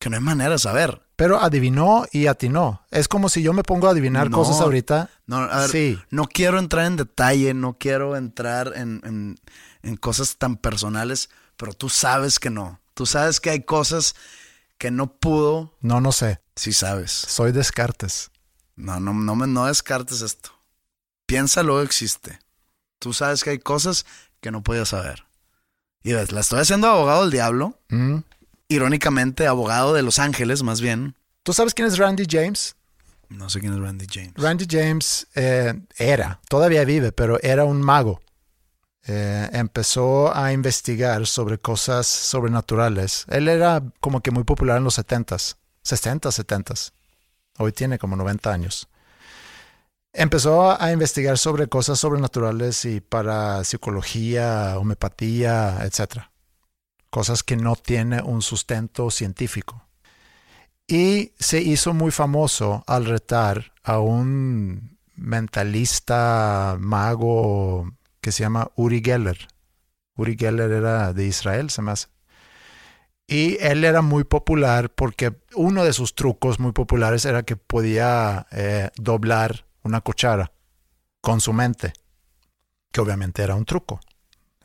[0.01, 1.03] que no hay manera de saber.
[1.15, 2.81] Pero adivinó y atinó.
[2.89, 4.37] Es como si yo me pongo a adivinar No.
[4.37, 5.09] cosas ahorita.
[5.27, 5.99] No, a ver, Sí.
[6.09, 9.39] no quiero entrar en detalle, no quiero entrar en, en-
[9.83, 12.81] en cosas tan personales, pero tú sabes que no.
[12.95, 14.15] Tú sabes que hay cosas
[14.79, 15.77] que no pudo.
[15.81, 16.41] No, no sé.
[16.55, 17.11] Sí sabes.
[17.11, 18.31] Soy Descartes.
[18.75, 20.49] No, no, no, me, no descartes esto.
[21.27, 22.39] Piénsalo, existe.
[22.99, 24.05] Tú sabes que hay cosas
[24.41, 25.25] que no podías saber.
[26.03, 27.79] Y ves, la estoy haciendo abogado del diablo.
[27.89, 28.17] Mm.
[28.72, 31.17] Irónicamente, abogado de Los Ángeles, más bien.
[31.43, 32.78] ¿Tú sabes quién es Randy James?
[33.28, 34.32] No sé quién es Randy James.
[34.38, 38.22] Randy James eh, era, todavía vive, pero era un mago.
[39.07, 43.26] Eh, empezó a investigar sobre cosas sobrenaturales.
[43.28, 46.93] Él era como que muy popular en los 70s, 60s, 70s.
[47.57, 48.88] Hoy tiene como 90 años.
[50.13, 56.30] Empezó a investigar sobre cosas sobrenaturales y para psicología, homeopatía, etc.
[57.12, 59.86] Cosas que no tiene un sustento científico.
[60.88, 69.01] Y se hizo muy famoso al retar a un mentalista mago que se llama Uri
[69.05, 69.47] Geller.
[70.16, 72.07] Uri Geller era de Israel, se me hace.
[73.28, 78.47] Y él era muy popular porque uno de sus trucos muy populares era que podía
[78.51, 80.51] eh, doblar una cuchara
[81.22, 81.93] con su mente,
[82.91, 84.01] que obviamente era un truco.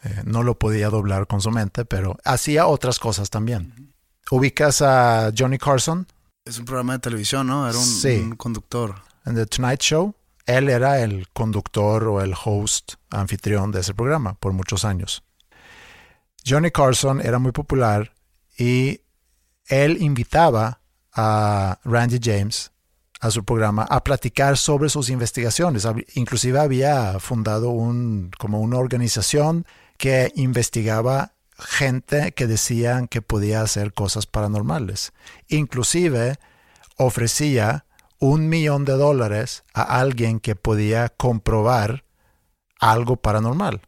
[0.07, 3.93] Eh, no lo podía doblar con su mente, pero hacía otras cosas también.
[4.31, 6.07] ¿Ubicas a Johnny Carson?
[6.45, 7.69] Es un programa de televisión, ¿no?
[7.69, 8.19] Era un, Sí.
[8.23, 8.95] un conductor.
[9.25, 10.15] en The Tonight Show,
[10.47, 15.25] él era el conductor o el host, anfitrión de ese programa por muchos años.
[16.47, 18.13] Johnny Carson era muy popular
[18.57, 19.01] y
[19.67, 20.81] él invitaba
[21.13, 22.71] a Randy James
[23.21, 25.85] a su programa a platicar sobre sus investigaciones.
[26.15, 29.67] Inclusive había fundado un, como una organización
[29.97, 35.13] que investigaba gente que decían que podía hacer cosas paranormales.
[35.49, 36.39] Inclusive
[36.97, 37.87] ofrecía
[38.19, 42.05] un millón de dólares a alguien que podía comprobar
[42.79, 43.83] algo paranormal.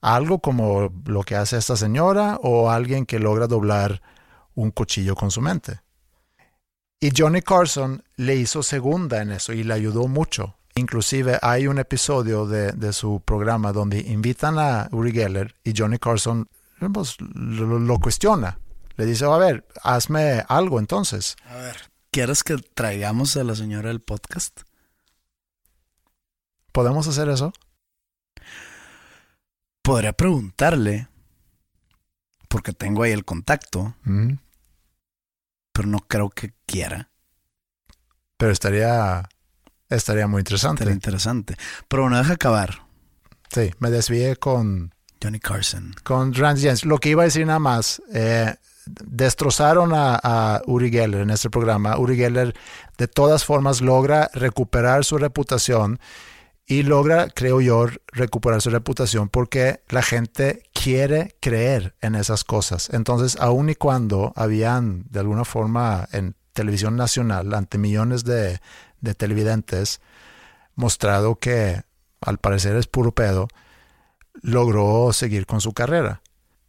[0.00, 4.02] Algo como lo que hace esta señora o alguien que logra doblar
[4.54, 5.80] un cuchillo con su mente.
[7.00, 10.56] Y Johnny Carson le hizo segunda en eso y le ayudó mucho.
[10.76, 15.98] Inclusive hay un episodio de, de su programa donde invitan a Uri Geller y Johnny
[15.98, 16.48] Carson
[16.92, 18.58] pues, lo, lo cuestiona.
[18.96, 21.36] Le dice, a ver, hazme algo entonces.
[21.46, 21.76] A ver.
[22.10, 24.62] ¿Quieres que traigamos a la señora del podcast?
[26.72, 27.52] ¿Podemos hacer eso?
[29.82, 31.08] Podría preguntarle,
[32.48, 34.34] porque tengo ahí el contacto, Mm,
[35.72, 37.10] pero no creo que quiera.
[38.36, 39.28] Pero estaría,
[39.96, 40.82] estaría muy interesante.
[40.82, 41.56] Estaría interesante.
[41.88, 42.86] Pero no deja acabar.
[43.50, 44.92] Sí, me desvié con,
[45.22, 45.94] Johnny Carson.
[46.02, 46.84] con James.
[46.84, 48.54] Lo que iba a decir nada más, eh,
[48.86, 51.96] destrozaron a, a Uri Geller en este programa.
[51.98, 52.54] Uri Geller
[52.98, 55.98] de todas formas logra recuperar su reputación
[56.66, 62.88] y logra, creo yo, recuperar su reputación porque la gente quiere creer en esas cosas.
[62.92, 68.60] Entonces, aun y cuando habían de alguna forma en televisión nacional ante millones de,
[69.04, 70.00] de televidentes
[70.74, 71.82] mostrado que
[72.20, 73.48] al parecer es puro pedo,
[74.42, 76.22] logró seguir con su carrera.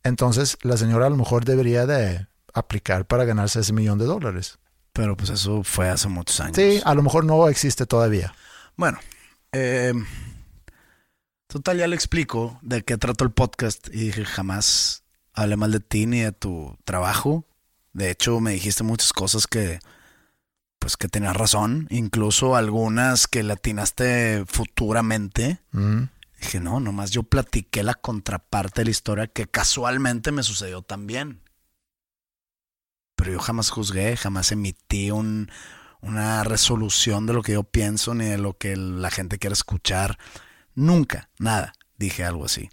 [0.04, 4.60] Entonces, la señora a lo mejor debería de aplicar para ganarse ese millón de dólares.
[4.94, 6.56] Pero pues eso fue hace muchos años.
[6.56, 8.34] Sí, a lo mejor no existe todavía.
[8.78, 9.00] Bueno,
[9.52, 9.94] eh,
[11.48, 15.80] total, ya le explico de qué trato el podcast y dije, jamás hablé mal de
[15.80, 17.46] ti ni de tu trabajo.
[17.94, 19.80] De hecho, me dijiste muchas cosas que,
[20.86, 25.60] pues que tenías razón, incluso algunas que latinaste futuramente.
[25.72, 26.04] Mm.
[26.40, 31.42] Dije, no, nomás yo platiqué la contraparte de la historia que casualmente me sucedió también.
[33.16, 35.50] Pero yo jamás juzgué, jamás emití un,
[36.02, 40.20] una resolución de lo que yo pienso ni de lo que la gente quiere escuchar.
[40.76, 42.70] Nunca, nada, dije algo así.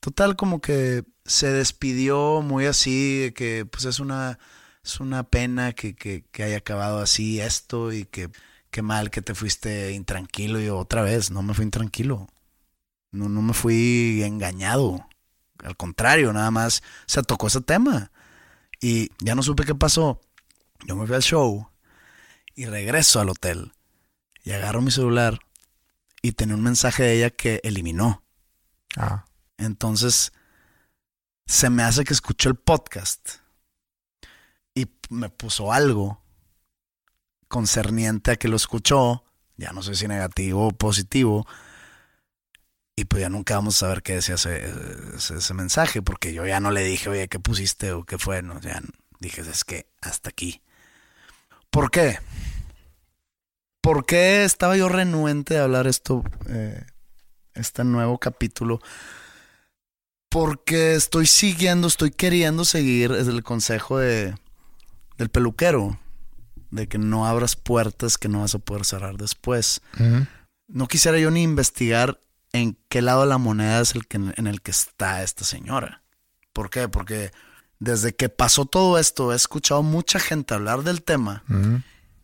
[0.00, 4.38] Total, como que se despidió muy así, de que pues es una,
[4.88, 8.30] es una pena que, que, que haya acabado así esto y que
[8.70, 10.60] qué mal que te fuiste intranquilo.
[10.60, 12.26] Y yo, otra vez, no me fui intranquilo.
[13.10, 15.06] No, no me fui engañado.
[15.62, 18.10] Al contrario, nada más se tocó ese tema.
[18.80, 20.22] Y ya no supe qué pasó.
[20.86, 21.68] Yo me fui al show
[22.54, 23.72] y regreso al hotel.
[24.42, 25.38] Y agarro mi celular
[26.22, 28.22] y tenía un mensaje de ella que eliminó.
[28.96, 29.26] Ah.
[29.58, 30.32] Entonces,
[31.44, 33.47] se me hace que escuchó el podcast
[35.08, 36.22] me puso algo
[37.48, 39.24] concerniente a que lo escuchó.
[39.56, 41.46] Ya no sé si negativo o positivo.
[42.94, 46.72] Y pues ya nunca vamos a saber qué decía ese, mensaje, porque yo ya no
[46.72, 48.42] le dije, oye, ¿qué pusiste o qué fue?
[48.42, 48.82] No, ya
[49.20, 50.62] dije, es que hasta aquí.
[51.70, 52.18] ¿Por qué?
[53.80, 56.84] ¿Por qué estaba yo renuente de hablar esto, eh,
[57.54, 58.80] este nuevo capítulo?
[60.28, 64.34] Porque estoy siguiendo, estoy queriendo seguir el consejo de,
[65.18, 65.98] del peluquero,
[66.70, 69.82] de que no abras puertas que no vas a poder cerrar después.
[70.68, 72.20] No quisiera yo ni investigar
[72.52, 76.02] en qué lado de la moneda es el que, en el que está esta señora.
[76.52, 76.88] ¿Por qué?
[76.88, 77.32] Porque
[77.78, 81.44] desde que pasó todo esto he escuchado mucha gente hablar del tema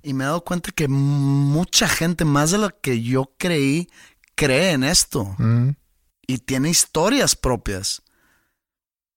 [0.03, 3.89] y me he dado cuenta que mucha gente, más de lo que yo creí,
[4.35, 5.37] cree en esto
[6.27, 8.03] y tiene historias propias.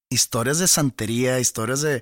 [0.09, 2.01] Historias de santería, historias de,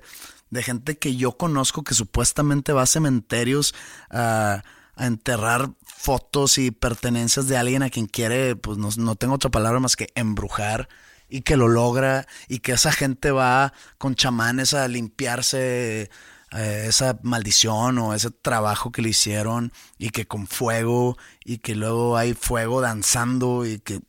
[0.50, 3.74] de gente que yo conozco que supuestamente va a cementerios
[4.10, 4.62] a,
[4.98, 9.78] enterrar fotos y pertenencias de alguien a quien quiere, pues no, no tengo otra palabra
[9.78, 10.88] más que embrujar
[11.28, 16.10] y que lo logra y que esa gente va con chamanes a limpiarse
[16.52, 21.74] eh, esa maldición o ese trabajo que le hicieron y que con fuego y que
[21.74, 24.00] luego hay fuego danzando y que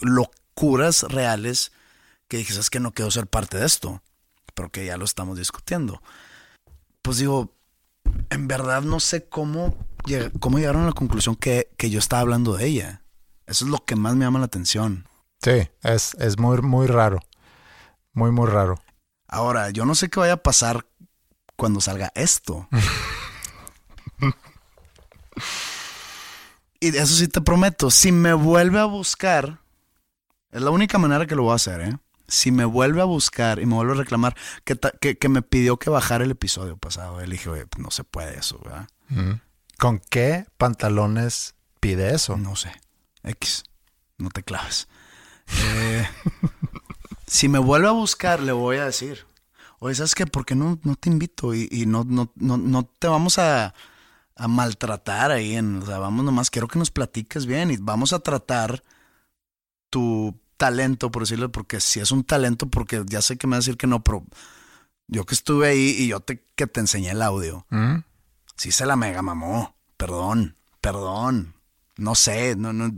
[0.00, 1.72] locuras reales
[2.28, 4.02] que dices es que no quiero ser parte de esto,
[4.56, 6.00] pero que ya lo estamos discutiendo.
[7.02, 7.52] Pues digo,
[8.30, 9.76] en verdad no sé cómo,
[10.06, 13.02] lleg- cómo llegaron a la conclusión que, que yo estaba hablando de ella.
[13.46, 15.06] Eso es lo que más me llama la atención.
[15.42, 17.20] Sí, es, es muy, muy raro.
[18.14, 18.80] Muy, muy raro.
[19.28, 20.86] Ahora, yo no sé qué vaya a pasar
[21.56, 22.66] cuando salga esto.
[26.80, 29.60] y eso sí te prometo, si me vuelve a buscar,
[30.50, 31.98] es la única manera que lo voy a hacer, ¿eh?
[32.28, 35.42] Si me vuelve a buscar y me vuelve a reclamar que, ta- que, que me
[35.42, 38.88] pidió que bajara el episodio pasado, él dije, "Oye, no se puede eso, ¿verdad?
[39.78, 42.36] ¿Con qué pantalones pide eso?
[42.36, 42.72] No sé.
[43.22, 43.64] X.
[44.18, 44.88] No te claves.
[45.64, 46.08] Eh,
[47.26, 49.26] si me vuelve a buscar, le voy a decir.
[49.78, 50.26] Oye, ¿sabes qué?
[50.26, 51.54] ¿Por qué no, no te invito?
[51.54, 53.74] Y, y no, no, no, no te vamos a,
[54.34, 55.54] a maltratar ahí.
[55.54, 58.82] En, o sea, vamos nomás, quiero que nos platiques bien y vamos a tratar
[59.90, 63.56] tu talento, por decirlo, porque si es un talento, porque ya sé que me va
[63.56, 64.24] a decir que no, pero
[65.08, 67.98] yo que estuve ahí y yo te, que te enseñé el audio, Mm.
[68.56, 69.76] sí se la mega mamó.
[69.96, 71.54] Perdón, perdón.
[71.96, 72.92] No sé, no, no,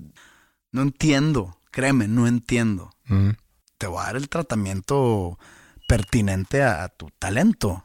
[0.73, 1.59] no entiendo.
[1.71, 2.91] Créeme, no entiendo.
[3.07, 3.31] Mm.
[3.79, 5.39] Te voy a dar el tratamiento
[5.87, 7.85] pertinente a, a tu talento.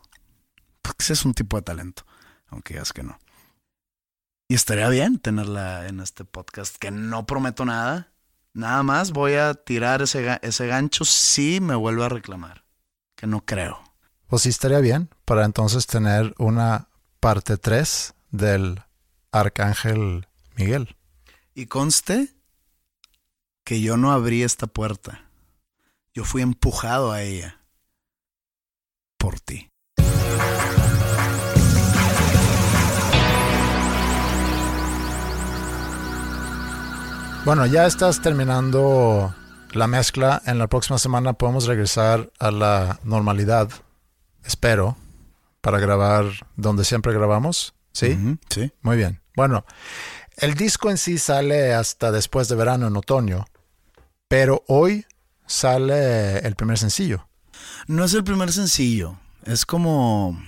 [0.81, 2.03] Porque ese es un tipo de talento,
[2.47, 3.19] aunque digas que no.
[4.49, 8.11] Y estaría bien tenerla en este podcast, que no prometo nada.
[8.53, 12.63] Nada más voy a tirar ese, ese gancho si me vuelve a reclamar.
[13.15, 13.81] Que no creo.
[14.27, 16.89] Pues sí estaría bien para entonces tener una
[17.19, 18.81] parte 3 del
[19.31, 20.95] Arcángel Miguel.
[21.55, 22.35] Y conste
[23.63, 25.29] que yo no abrí esta puerta.
[26.13, 27.61] Yo fui empujado a ella.
[29.17, 29.72] Por ti.
[37.45, 39.35] Bueno, ya estás terminando
[39.73, 40.41] la mezcla.
[40.45, 43.69] En la próxima semana podemos regresar a la normalidad,
[44.45, 44.95] espero,
[45.59, 46.25] para grabar
[46.55, 47.75] donde siempre grabamos.
[47.91, 48.17] ¿Sí?
[48.49, 48.71] Sí.
[48.81, 49.21] Muy bien.
[49.35, 49.65] Bueno,
[50.37, 53.45] el disco en sí sale hasta después de verano, en otoño,
[54.29, 55.05] pero hoy
[55.45, 57.27] sale el primer sencillo.
[57.87, 59.19] No es el primer sencillo.
[59.45, 60.41] Es como.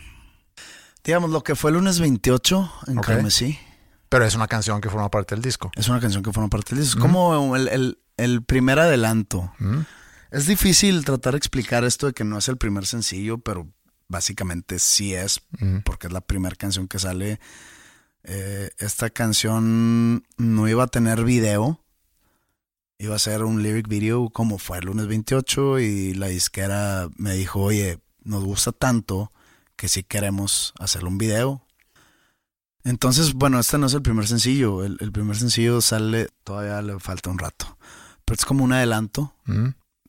[1.03, 3.05] Digamos, lo que fue el lunes 28 en Ok.
[3.05, 3.59] Carmesí.
[4.15, 5.71] Pero es una canción que forma parte del disco.
[5.75, 6.99] Es una canción que forma parte del disco.
[6.99, 9.51] Es como el, el- el primer adelanto.
[9.59, 9.79] Mm.
[10.31, 13.67] Es difícil tratar de explicar esto de que no es el primer sencillo, pero
[14.07, 15.41] básicamente sí es,
[15.83, 17.41] porque es la primera canción que sale.
[18.23, 21.83] Eh, esta canción no iba a tener video,
[22.99, 27.33] iba a ser un lyric video como fue el lunes 28 y la disquera me
[27.33, 29.29] dijo, oye, nos gusta tanto
[29.75, 31.64] que si queremos hacerle un video.
[32.85, 36.99] Entonces, bueno, este no es el primer sencillo, el, el primer sencillo sale, todavía le
[36.99, 37.77] falta un rato,
[38.23, 39.33] pero es como un adelanto.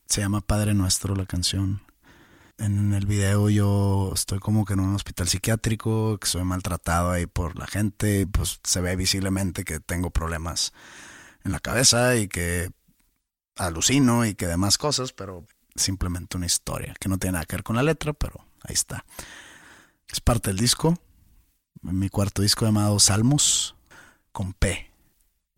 [0.05, 1.81] Se llama Padre Nuestro la canción.
[2.59, 7.25] En el video yo estoy como que en un hospital psiquiátrico, que soy maltratado ahí
[7.25, 10.71] por la gente, pues se ve visiblemente que tengo problemas
[11.43, 12.69] en la cabeza y que
[13.55, 17.63] alucino y que demás cosas, pero simplemente una historia que no tiene nada que ver
[17.63, 19.03] con la letra, pero ahí está.
[20.09, 20.95] Es parte del disco,
[21.81, 23.75] mi cuarto disco llamado Salmos,
[24.31, 24.91] con P,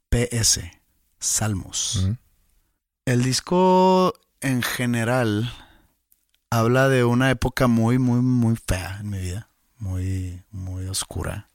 [0.10, 0.62] PS,
[1.20, 2.10] Salmos.
[3.06, 5.52] El disco en general
[6.50, 11.50] habla de una época muy, muy, muy fea en mi vida, muy, muy oscura,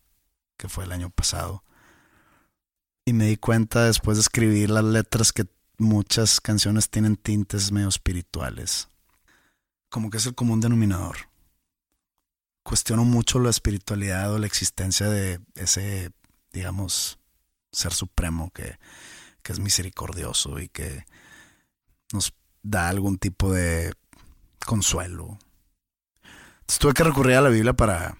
[0.56, 1.64] que fue el año pasado.
[3.04, 5.46] Y me di cuenta después de escribir las letras que
[5.78, 8.88] muchas canciones tienen tintes medio espirituales.
[9.90, 11.16] Como que es el común denominador.
[12.64, 16.10] Cuestiono mucho la espiritualidad o la existencia de ese,
[16.52, 17.18] digamos,
[17.70, 18.78] ser supremo que,
[19.42, 21.04] que es misericordioso y que
[22.12, 23.92] nos da algún tipo de
[24.64, 25.38] consuelo.
[26.60, 28.16] Entonces tuve que recurrir a la Biblia para,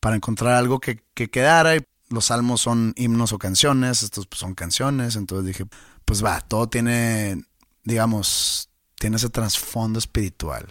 [0.00, 1.76] para encontrar algo que, que quedara.
[1.76, 5.16] Y los salmos son himnos o canciones, estos pues, son canciones.
[5.16, 5.66] Entonces dije,
[6.04, 7.44] pues va, todo tiene,
[7.82, 10.68] digamos, tiene ese trasfondo espiritual.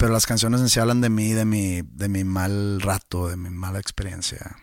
[0.00, 3.36] Pero las canciones en sí hablan de mí, de mi, de mi mal rato, de
[3.36, 4.56] mi mala experiencia.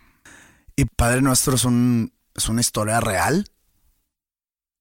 [0.76, 3.46] Y Padre Nuestro es, un, es una historia real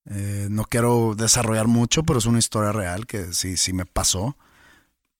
[0.09, 4.37] eh, no quiero desarrollar mucho, pero es una historia real que sí, sí me pasó.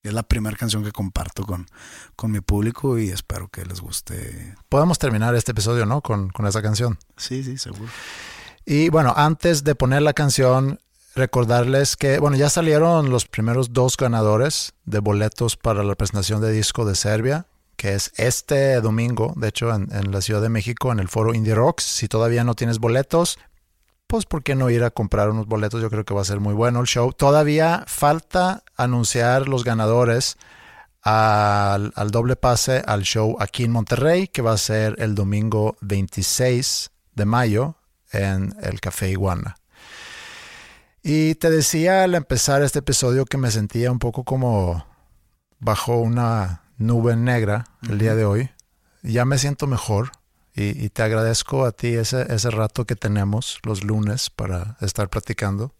[0.04, 1.68] Es la primera canción que comparto con,
[2.16, 4.56] con mi público y espero que les guste.
[4.70, 6.02] Podemos terminar este episodio, ¿no?
[6.02, 6.98] Con, con esa canción.
[7.18, 7.92] Sí, sí, seguro.
[8.66, 10.80] Y bueno, antes de poner la canción,
[11.18, 16.52] recordarles que, bueno, ya salieron los primeros dos ganadores de boletos para la presentación de
[16.52, 21.00] disco de Serbia, que es este domingo, de hecho, en, la Ciudad de México, en
[21.00, 21.84] el foro Indie Rocks.
[21.84, 23.38] Si todavía no tienes boletos,
[24.08, 25.82] pues ¿por qué no ir a comprar unos boletos?
[25.82, 27.12] Yo creo que va a ser muy bueno el show.
[27.12, 30.38] Todavía falta anunciar los ganadores
[31.04, 36.92] al, doble pase al show aquí en Monterrey, que va a ser el domingo 26
[37.14, 37.76] de mayo
[38.12, 39.58] en el Café Iguana.
[41.10, 44.86] Y te decía al empezar este episodio que me sentía un poco como
[45.58, 48.50] bajo una nube negra el día de hoy.
[49.04, 50.12] Ya me siento mejor.
[50.54, 55.74] Y, te agradezco a ti ese, ese rato que tenemos los lunes para estar platicando.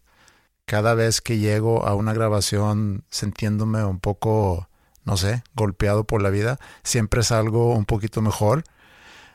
[0.64, 4.70] Cada vez que llego a una grabación sintiéndome un poco,
[5.04, 8.64] no sé, golpeado por la vida, siempre salgo un poquito mejor.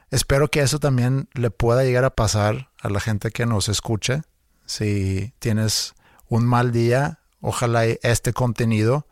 [0.09, 4.23] Espero que eso también le pueda llegar a pasar a la gente que nos escuche.
[4.65, 5.93] Si tienes
[6.27, 9.07] un mal día, ojalá este contenido,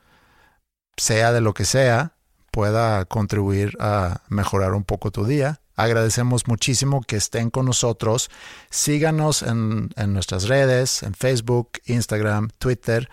[0.98, 2.16] sea de lo que sea,
[2.52, 8.30] pueda contribuir a mejorar un poco tu día Agradecemos muchísimo que estén con nosotros.
[8.70, 13.10] Síganos en, nuestras redes, en Facebook, Instagram, Twitter.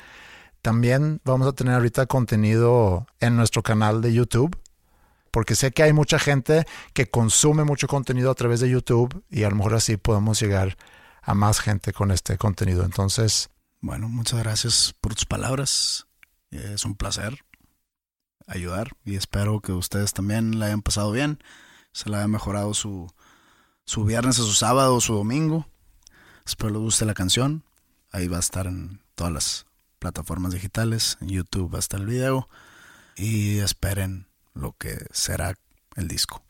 [0.61, 4.55] También vamos a tener ahorita contenido en nuestro canal de YouTube,
[5.31, 9.45] porque sé que hay mucha gente que consume mucho contenido a través de YouTube y
[9.45, 10.77] a lo mejor así podemos llegar
[11.29, 12.85] a más gente con este contenido.
[12.85, 13.51] Entonces,
[13.81, 16.07] bueno, muchas gracias por tus palabras.
[16.51, 17.45] Es un placer
[18.47, 21.39] ayudar y espero que ustedes también la hayan pasado bien
[21.93, 23.13] se le haya mejorado su,
[23.85, 25.69] su viernes su sábado su domingo.
[26.47, 27.63] Espero les guste la canción.
[28.11, 29.67] Ahí va a estar en todas las
[29.99, 31.19] plataformas digitales.
[31.21, 32.49] En YouTube va a estar el video.
[33.17, 35.55] Y esperen lo que será
[35.97, 36.43] el disco.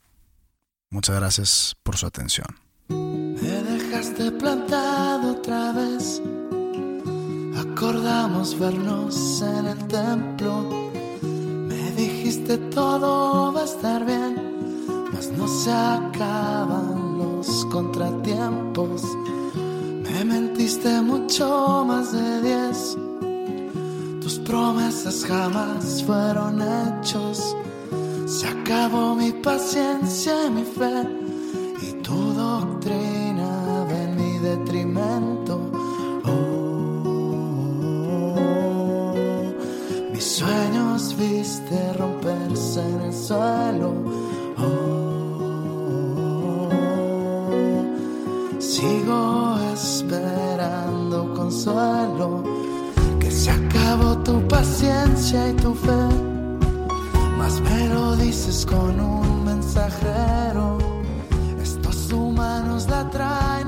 [0.91, 2.68] Muchas gracias por su atención.
[4.09, 6.23] Dejaste plantado otra vez.
[7.59, 10.71] Acordamos vernos en el templo.
[11.69, 14.49] Me dijiste todo va a estar bien
[15.37, 19.03] no se acaban los contratiempos.
[20.03, 22.97] Me mentiste mucho más de diez.
[24.23, 27.57] Tus promesas jamás fueron hechos.
[28.27, 31.28] Se acabó mi paciencia y mi fe.
[41.19, 43.93] Viste romperse en el suelo.
[44.59, 45.09] Oh,
[48.59, 52.45] Sigo esperando consuelo,
[53.21, 56.09] que Se acabó tu paciencia y tu fe,
[57.39, 60.79] mas me lo dices con un mensajero.
[61.63, 63.68] Estos humanos la traen